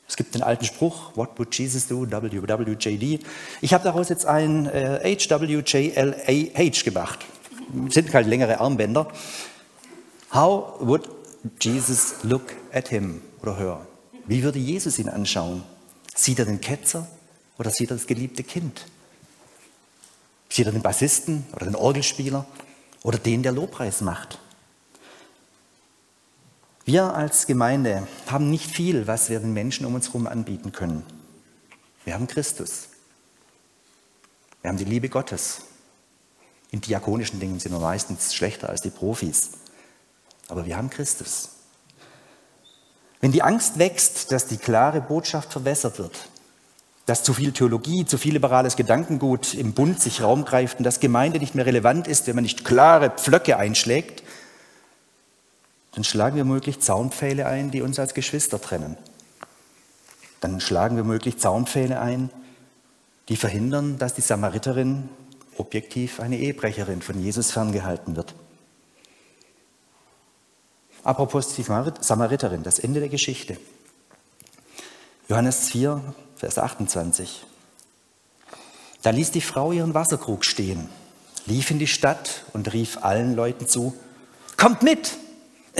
Es 0.09 0.17
gibt 0.17 0.35
den 0.35 0.43
alten 0.43 0.65
Spruch, 0.65 1.15
What 1.15 1.39
would 1.39 1.55
Jesus 1.55 1.87
do? 1.87 2.11
WWJD. 2.11 3.21
Ich 3.61 3.75
habe 3.75 3.85
daraus 3.85 4.09
jetzt 4.09 4.27
ein 4.27 4.67
äh, 4.67 5.17
HWJLAH 5.17 6.85
gemacht. 6.85 7.21
Das 7.85 7.95
sind 7.95 8.13
halt 8.13 8.27
längere 8.27 8.59
Armbänder. 8.59 9.07
How 10.35 10.81
would 10.81 11.09
Jesus 11.61 12.15
look 12.23 12.55
at 12.73 12.89
him 12.89 13.23
oder 13.43 13.57
her? 13.57 13.87
Wie 14.27 14.43
würde 14.43 14.59
Jesus 14.59 14.99
ihn 14.99 15.09
anschauen? 15.09 15.63
Sieht 16.15 16.39
er 16.39 16.45
den 16.47 16.61
Ketzer 16.61 17.07
oder 17.59 17.71
sieht 17.71 17.91
er 17.91 17.97
das 17.97 18.07
geliebte 18.07 18.43
Kind? 18.43 18.87
Sieht 20.49 20.67
er 20.67 20.73
den 20.73 20.83
Bassisten 20.83 21.47
oder 21.55 21.67
den 21.67 21.77
Orgelspieler 21.77 22.47
oder 23.03 23.19
den, 23.19 23.43
der 23.43 23.53
Lobpreis 23.53 24.01
macht? 24.01 24.39
Wir 26.85 27.15
als 27.15 27.47
Gemeinde 27.47 28.07
haben 28.27 28.51
nicht 28.51 28.71
viel, 28.71 29.07
was 29.07 29.29
wir 29.29 29.41
den 29.41 29.53
Menschen 29.53 29.87
um 29.87 29.95
uns 29.95 30.09
herum 30.09 30.27
anbieten 30.27 30.73
können. 30.73 31.05
Wir 32.05 32.15
haben 32.15 32.27
Christus. 32.27 32.89
Wir 34.63 34.71
haben 34.71 34.79
die 34.79 34.85
Liebe 34.85 35.09
Gottes. 35.09 35.63
In 36.71 36.81
diakonischen 36.81 37.41
Dingen 37.41 37.61
sind 37.61 37.73
wir 37.73 37.81
meistens 37.81 38.35
schlechter 38.35 38.69
als 38.69 38.81
die 38.81 38.91
Profis. 38.91 39.51
Aber 40.49 40.67
wir 40.67 40.77
haben 40.77 40.91
Christus. 40.91 41.51
Wenn 43.21 43.33
die 43.33 43.43
Angst 43.43 43.79
wächst, 43.79 44.33
dass 44.33 44.47
die 44.47 44.57
klare 44.57 45.01
Botschaft 45.01 45.53
verwässert 45.53 45.99
wird, 45.99 46.17
dass 47.07 47.23
zu 47.23 47.35
viel 47.35 47.53
Theologie, 47.53 48.07
zu 48.07 48.19
viel 48.19 48.33
liberales 48.33 48.77
Gedankengut 48.77 49.53
im 49.55 49.75
Bund 49.75 50.01
sich 50.01 50.23
Raum 50.23 50.45
greift 50.45 50.79
und 50.79 50.85
dass 50.85 51.01
Gemeinde 51.01 51.39
nicht 51.39 51.55
mehr 51.55 51.67
relevant 51.67 52.07
ist, 52.07 52.27
wenn 52.27 52.37
man 52.37 52.45
nicht 52.45 52.65
klare 52.65 53.11
Pflöcke 53.11 53.59
einschlägt, 53.59 54.23
dann 55.93 56.05
schlagen 56.05 56.37
wir 56.37 56.45
möglich 56.45 56.81
Zaunpfähle 56.81 57.47
ein, 57.47 57.71
die 57.71 57.83
uns 57.83 57.99
als 57.99 58.15
Geschwister 58.15 58.61
trennen. 58.61 58.97
Dann 60.41 60.61
schlagen 60.61 60.97
wir 60.97 61.05
möglich 61.05 61.39
Zaunpfähle 61.39 62.01
ein, 62.01 62.31
die 63.29 63.37
verhindern, 63.37 63.99
dass 63.99 64.15
die 64.15 64.23
Samariterin 64.23 65.09
objektiv 65.57 66.21
eine 66.21 66.39
Ehebrecherin 66.39 67.03
von 67.03 67.21
Jesus 67.21 67.51
ferngehalten 67.51 68.17
wird. 68.17 68.35
Apropos 71.03 71.55
die 71.55 71.63
Samariterin, 71.63 72.63
das 72.63 72.79
Ende 72.79 73.01
der 73.01 73.09
Geschichte. 73.09 73.57
Johannes 75.29 75.69
4, 75.69 76.03
Vers 76.37 76.59
28. 76.59 77.45
Da 79.03 79.11
ließ 79.11 79.31
die 79.31 79.41
Frau 79.41 79.73
ihren 79.73 79.95
Wasserkrug 79.95 80.45
stehen, 80.45 80.89
lief 81.47 81.71
in 81.71 81.79
die 81.79 81.87
Stadt 81.87 82.45
und 82.53 82.73
rief 82.73 82.99
allen 83.03 83.35
Leuten 83.35 83.67
zu, 83.67 83.95
kommt 84.57 84.83
mit, 84.83 85.17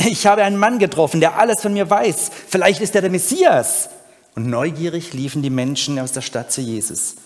ich 0.07 0.27
habe 0.27 0.43
einen 0.45 0.57
Mann 0.57 0.79
getroffen, 0.79 1.21
der 1.21 1.39
alles 1.39 1.61
von 1.61 1.73
mir 1.73 1.89
weiß, 1.89 2.31
vielleicht 2.49 2.81
ist 2.81 2.95
er 2.95 3.03
der 3.03 3.11
Messias. 3.11 3.91
Und 4.35 4.47
neugierig 4.47 5.13
liefen 5.13 5.43
die 5.43 5.51
Menschen 5.51 5.99
aus 5.99 6.13
der 6.13 6.21
Stadt 6.21 6.53
zu 6.53 6.61
Jesus. 6.61 7.17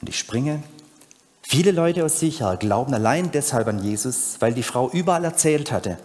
Und 0.00 0.08
ich 0.08 0.18
springe. 0.18 0.62
Viele 1.42 1.70
Leute 1.70 2.04
aus 2.04 2.20
Sicher 2.20 2.56
glauben 2.56 2.94
allein 2.94 3.30
deshalb 3.30 3.68
an 3.68 3.82
Jesus, 3.82 4.36
weil 4.40 4.54
die 4.54 4.62
Frau 4.62 4.90
überall 4.90 5.24
erzählt 5.24 5.70
hatte, 5.70 5.98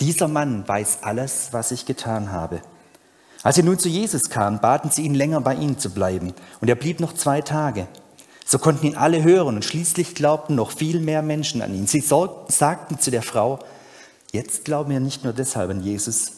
dieser 0.00 0.28
Mann 0.28 0.66
weiß 0.66 0.98
alles, 1.02 1.48
was 1.52 1.72
ich 1.72 1.84
getan 1.84 2.32
habe. 2.32 2.62
Als 3.42 3.56
sie 3.56 3.62
nun 3.62 3.78
zu 3.78 3.88
Jesus 3.88 4.30
kamen, 4.30 4.60
baten 4.60 4.90
sie 4.90 5.02
ihn 5.02 5.14
länger 5.14 5.40
bei 5.40 5.54
ihnen 5.54 5.78
zu 5.78 5.90
bleiben. 5.90 6.32
Und 6.60 6.68
er 6.68 6.74
blieb 6.74 7.00
noch 7.00 7.14
zwei 7.14 7.42
Tage. 7.42 7.86
So 8.46 8.58
konnten 8.58 8.86
ihn 8.86 8.96
alle 8.96 9.22
hören 9.22 9.56
und 9.56 9.64
schließlich 9.64 10.14
glaubten 10.14 10.54
noch 10.56 10.72
viel 10.72 11.00
mehr 11.00 11.22
Menschen 11.22 11.62
an 11.62 11.74
ihn. 11.74 11.86
Sie 11.86 12.00
sagten 12.00 12.98
zu 12.98 13.10
der 13.10 13.22
Frau, 13.22 13.60
jetzt 14.32 14.64
glauben 14.64 14.90
wir 14.90 15.00
nicht 15.00 15.24
nur 15.24 15.32
deshalb 15.32 15.70
an 15.70 15.82
Jesus, 15.82 16.32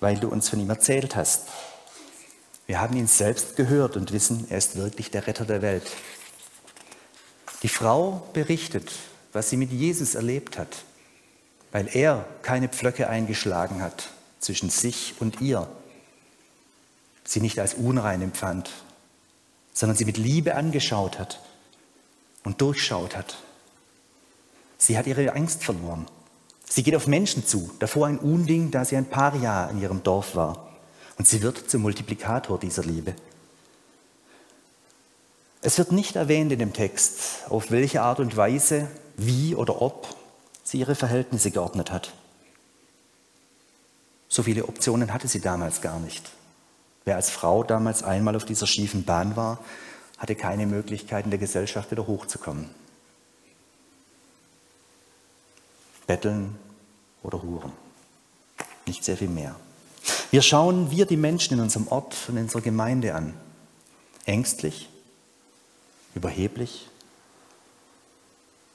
weil 0.00 0.18
du 0.18 0.28
uns 0.28 0.48
von 0.48 0.60
ihm 0.60 0.70
erzählt 0.70 1.16
hast. 1.16 1.48
Wir 2.66 2.80
haben 2.80 2.96
ihn 2.96 3.06
selbst 3.06 3.56
gehört 3.56 3.96
und 3.96 4.12
wissen, 4.12 4.46
er 4.50 4.58
ist 4.58 4.76
wirklich 4.76 5.10
der 5.10 5.26
Retter 5.26 5.44
der 5.44 5.62
Welt. 5.62 5.90
Die 7.62 7.68
Frau 7.68 8.26
berichtet, 8.32 8.92
was 9.32 9.50
sie 9.50 9.56
mit 9.56 9.70
Jesus 9.70 10.14
erlebt 10.14 10.58
hat 10.58 10.84
weil 11.72 11.88
er 11.96 12.26
keine 12.42 12.68
Pflöcke 12.68 13.08
eingeschlagen 13.08 13.82
hat 13.82 14.10
zwischen 14.38 14.70
sich 14.70 15.14
und 15.18 15.40
ihr, 15.40 15.68
sie 17.24 17.40
nicht 17.40 17.58
als 17.58 17.74
unrein 17.74 18.20
empfand, 18.20 18.70
sondern 19.72 19.96
sie 19.96 20.04
mit 20.04 20.18
Liebe 20.18 20.54
angeschaut 20.54 21.18
hat 21.18 21.40
und 22.44 22.60
durchschaut 22.60 23.16
hat. 23.16 23.38
Sie 24.76 24.98
hat 24.98 25.06
ihre 25.06 25.32
Angst 25.32 25.64
verloren. 25.64 26.06
Sie 26.74 26.82
geht 26.82 26.96
auf 26.96 27.06
Menschen 27.06 27.44
zu, 27.46 27.70
davor 27.80 28.06
ein 28.06 28.18
Unding, 28.18 28.70
da 28.70 28.86
sie 28.86 28.96
ein 28.96 29.04
Paria 29.04 29.66
in 29.66 29.82
ihrem 29.82 30.02
Dorf 30.02 30.34
war. 30.34 30.70
Und 31.18 31.28
sie 31.28 31.42
wird 31.42 31.68
zum 31.70 31.82
Multiplikator 31.82 32.58
dieser 32.58 32.82
Liebe. 32.82 33.14
Es 35.60 35.76
wird 35.76 35.92
nicht 35.92 36.16
erwähnt 36.16 36.50
in 36.50 36.58
dem 36.58 36.72
Text, 36.72 37.42
auf 37.50 37.70
welche 37.70 38.00
Art 38.00 38.20
und 38.20 38.38
Weise, 38.38 38.88
wie 39.18 39.54
oder 39.54 39.82
ob 39.82 40.16
sie 40.64 40.78
ihre 40.78 40.94
Verhältnisse 40.94 41.50
geordnet 41.50 41.92
hat. 41.92 42.14
So 44.30 44.42
viele 44.42 44.64
Optionen 44.64 45.12
hatte 45.12 45.28
sie 45.28 45.42
damals 45.42 45.82
gar 45.82 46.00
nicht. 46.00 46.30
Wer 47.04 47.16
als 47.16 47.28
Frau 47.28 47.64
damals 47.64 48.02
einmal 48.02 48.34
auf 48.34 48.46
dieser 48.46 48.66
schiefen 48.66 49.04
Bahn 49.04 49.36
war, 49.36 49.58
hatte 50.16 50.36
keine 50.36 50.66
Möglichkeit, 50.66 51.26
in 51.26 51.30
der 51.32 51.38
Gesellschaft 51.38 51.90
wieder 51.90 52.06
hochzukommen. 52.06 52.70
Betteln 56.12 56.58
oder 57.22 57.40
Huren. 57.40 57.72
Nicht 58.84 59.02
sehr 59.02 59.16
viel 59.16 59.30
mehr. 59.30 59.56
Wir 60.30 60.42
schauen 60.42 60.90
wir 60.90 61.06
die 61.06 61.16
Menschen 61.16 61.54
in 61.54 61.60
unserem 61.60 61.88
Ort 61.88 62.14
und 62.28 62.36
in 62.36 62.42
unserer 62.42 62.60
Gemeinde 62.60 63.14
an. 63.14 63.32
Ängstlich, 64.26 64.90
überheblich? 66.14 66.90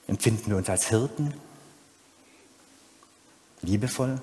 Empfinden 0.08 0.50
wir 0.50 0.58
uns 0.58 0.68
als 0.68 0.90
Hirten? 0.90 1.32
Liebevoll? 3.62 4.20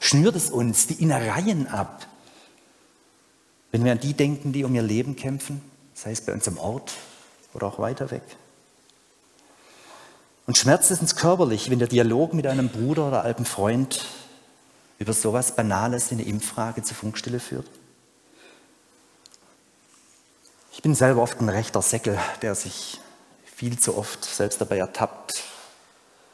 Schnürt 0.00 0.34
es 0.34 0.50
uns 0.50 0.88
die 0.88 1.00
Innereien 1.00 1.68
ab, 1.68 2.08
wenn 3.70 3.84
wir 3.84 3.92
an 3.92 4.00
die 4.00 4.14
denken, 4.14 4.52
die 4.52 4.64
um 4.64 4.74
ihr 4.74 4.82
Leben 4.82 5.14
kämpfen, 5.14 5.62
sei 5.94 6.10
es 6.10 6.22
bei 6.22 6.32
uns 6.32 6.48
im 6.48 6.58
Ort 6.58 6.92
oder 7.54 7.68
auch 7.68 7.78
weiter 7.78 8.10
weg? 8.10 8.24
Und 10.46 10.56
schmerzt 10.56 10.92
es 10.92 11.00
uns 11.00 11.16
körperlich, 11.16 11.70
wenn 11.70 11.80
der 11.80 11.88
Dialog 11.88 12.32
mit 12.32 12.46
einem 12.46 12.68
Bruder 12.68 13.08
oder 13.08 13.24
alten 13.24 13.44
Freund 13.44 14.06
über 14.98 15.12
sowas 15.12 15.56
Banales 15.56 16.10
wie 16.10 16.14
eine 16.14 16.24
Impffrage 16.24 16.82
zur 16.82 16.96
Funkstille 16.96 17.40
führt? 17.40 17.68
Ich 20.72 20.82
bin 20.82 20.94
selber 20.94 21.22
oft 21.22 21.40
ein 21.40 21.48
rechter 21.48 21.82
Säckel, 21.82 22.18
der 22.42 22.54
sich 22.54 23.00
viel 23.44 23.78
zu 23.78 23.96
oft 23.96 24.24
selbst 24.24 24.60
dabei 24.60 24.78
ertappt, 24.78 25.42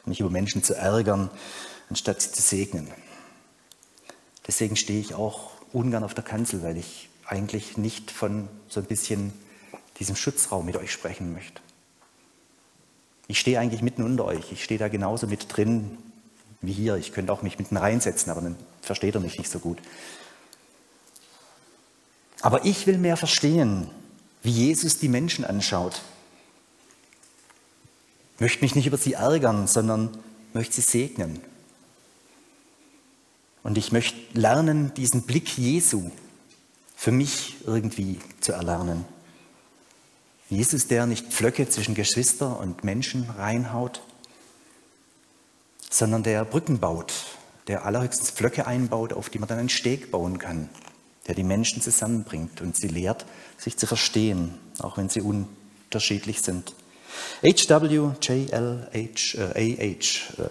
mich 0.05 0.19
über 0.19 0.29
Menschen 0.29 0.63
zu 0.63 0.75
ärgern, 0.75 1.31
anstatt 1.89 2.21
sie 2.21 2.31
zu 2.31 2.41
segnen. 2.41 2.91
Deswegen 4.45 4.75
stehe 4.75 4.99
ich 4.99 5.15
auch 5.15 5.51
ungern 5.71 6.03
auf 6.03 6.13
der 6.13 6.23
Kanzel, 6.23 6.61
weil 6.61 6.77
ich 6.77 7.09
eigentlich 7.25 7.77
nicht 7.77 8.11
von 8.11 8.47
so 8.67 8.79
ein 8.79 8.85
bisschen 8.85 9.33
diesem 9.97 10.15
Schutzraum 10.15 10.65
mit 10.65 10.75
euch 10.75 10.91
sprechen 10.91 11.33
möchte. 11.33 11.61
Ich 13.27 13.39
stehe 13.39 13.59
eigentlich 13.59 13.81
mitten 13.81 14.03
unter 14.03 14.25
euch. 14.25 14.51
Ich 14.51 14.63
stehe 14.63 14.79
da 14.79 14.87
genauso 14.89 15.27
mit 15.27 15.55
drin 15.55 15.97
wie 16.61 16.73
hier. 16.73 16.95
Ich 16.97 17.13
könnte 17.13 17.31
auch 17.31 17.41
mich 17.41 17.57
mitten 17.57 17.77
reinsetzen, 17.77 18.31
aber 18.31 18.41
dann 18.41 18.55
versteht 18.81 19.15
er 19.15 19.21
mich 19.21 19.37
nicht 19.37 19.49
so 19.49 19.59
gut. 19.59 19.79
Aber 22.41 22.65
ich 22.65 22.87
will 22.87 22.97
mehr 22.97 23.17
verstehen 23.17 23.89
wie 24.41 24.51
Jesus 24.51 24.99
die 24.99 25.07
Menschen 25.07 25.45
anschaut. 25.45 26.01
Möchte 28.39 28.61
mich 28.61 28.75
nicht 28.75 28.87
über 28.87 28.97
sie 28.97 29.13
ärgern, 29.13 29.67
sondern 29.67 30.09
möchte 30.53 30.73
sie 30.73 30.81
segnen. 30.81 31.39
Und 33.63 33.77
ich 33.77 33.93
möchte 33.93 34.17
lernen, 34.37 34.93
diesen 34.95 35.21
Blick 35.21 35.57
Jesu 35.57 36.11
für 36.97 37.13
mich 37.13 37.55
irgendwie 37.65 38.19
zu 38.41 38.51
erlernen. 38.51 39.05
Jesus, 40.53 40.87
der 40.87 41.05
nicht 41.05 41.27
Pflöcke 41.27 41.67
zwischen 41.67 41.95
Geschwister 41.95 42.59
und 42.59 42.83
Menschen 42.83 43.29
reinhaut, 43.37 44.01
sondern 45.89 46.23
der 46.23 46.45
Brücken 46.45 46.79
baut, 46.79 47.13
der 47.67 47.85
allerhöchstens 47.85 48.31
Pflöcke 48.31 48.67
einbaut, 48.67 49.13
auf 49.13 49.29
die 49.29 49.39
man 49.39 49.49
dann 49.49 49.59
einen 49.59 49.69
Steg 49.69 50.11
bauen 50.11 50.39
kann 50.39 50.69
der 51.27 51.35
die 51.35 51.43
Menschen 51.43 51.81
zusammenbringt 51.81 52.61
und 52.61 52.75
sie 52.75 52.87
lehrt, 52.87 53.25
sich 53.57 53.77
zu 53.77 53.87
verstehen, 53.87 54.53
auch 54.79 54.97
wenn 54.97 55.09
sie 55.09 55.21
unterschiedlich 55.21 56.41
sind. 56.41 56.73
H.W. 57.43 58.11
J.L.H. 58.21 59.37
Uh, 59.37 59.51
A.H. 59.55 60.41
Uh, 60.41 60.47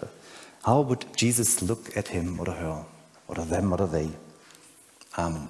how 0.65 0.87
would 0.87 1.05
Jesus 1.17 1.61
look 1.61 1.95
at 1.97 2.07
him 2.07 2.39
oder 2.39 2.55
her 2.55 2.85
oder 3.27 3.47
them 3.47 3.73
oder 3.73 3.89
they? 3.91 4.09
Amen. 5.13 5.49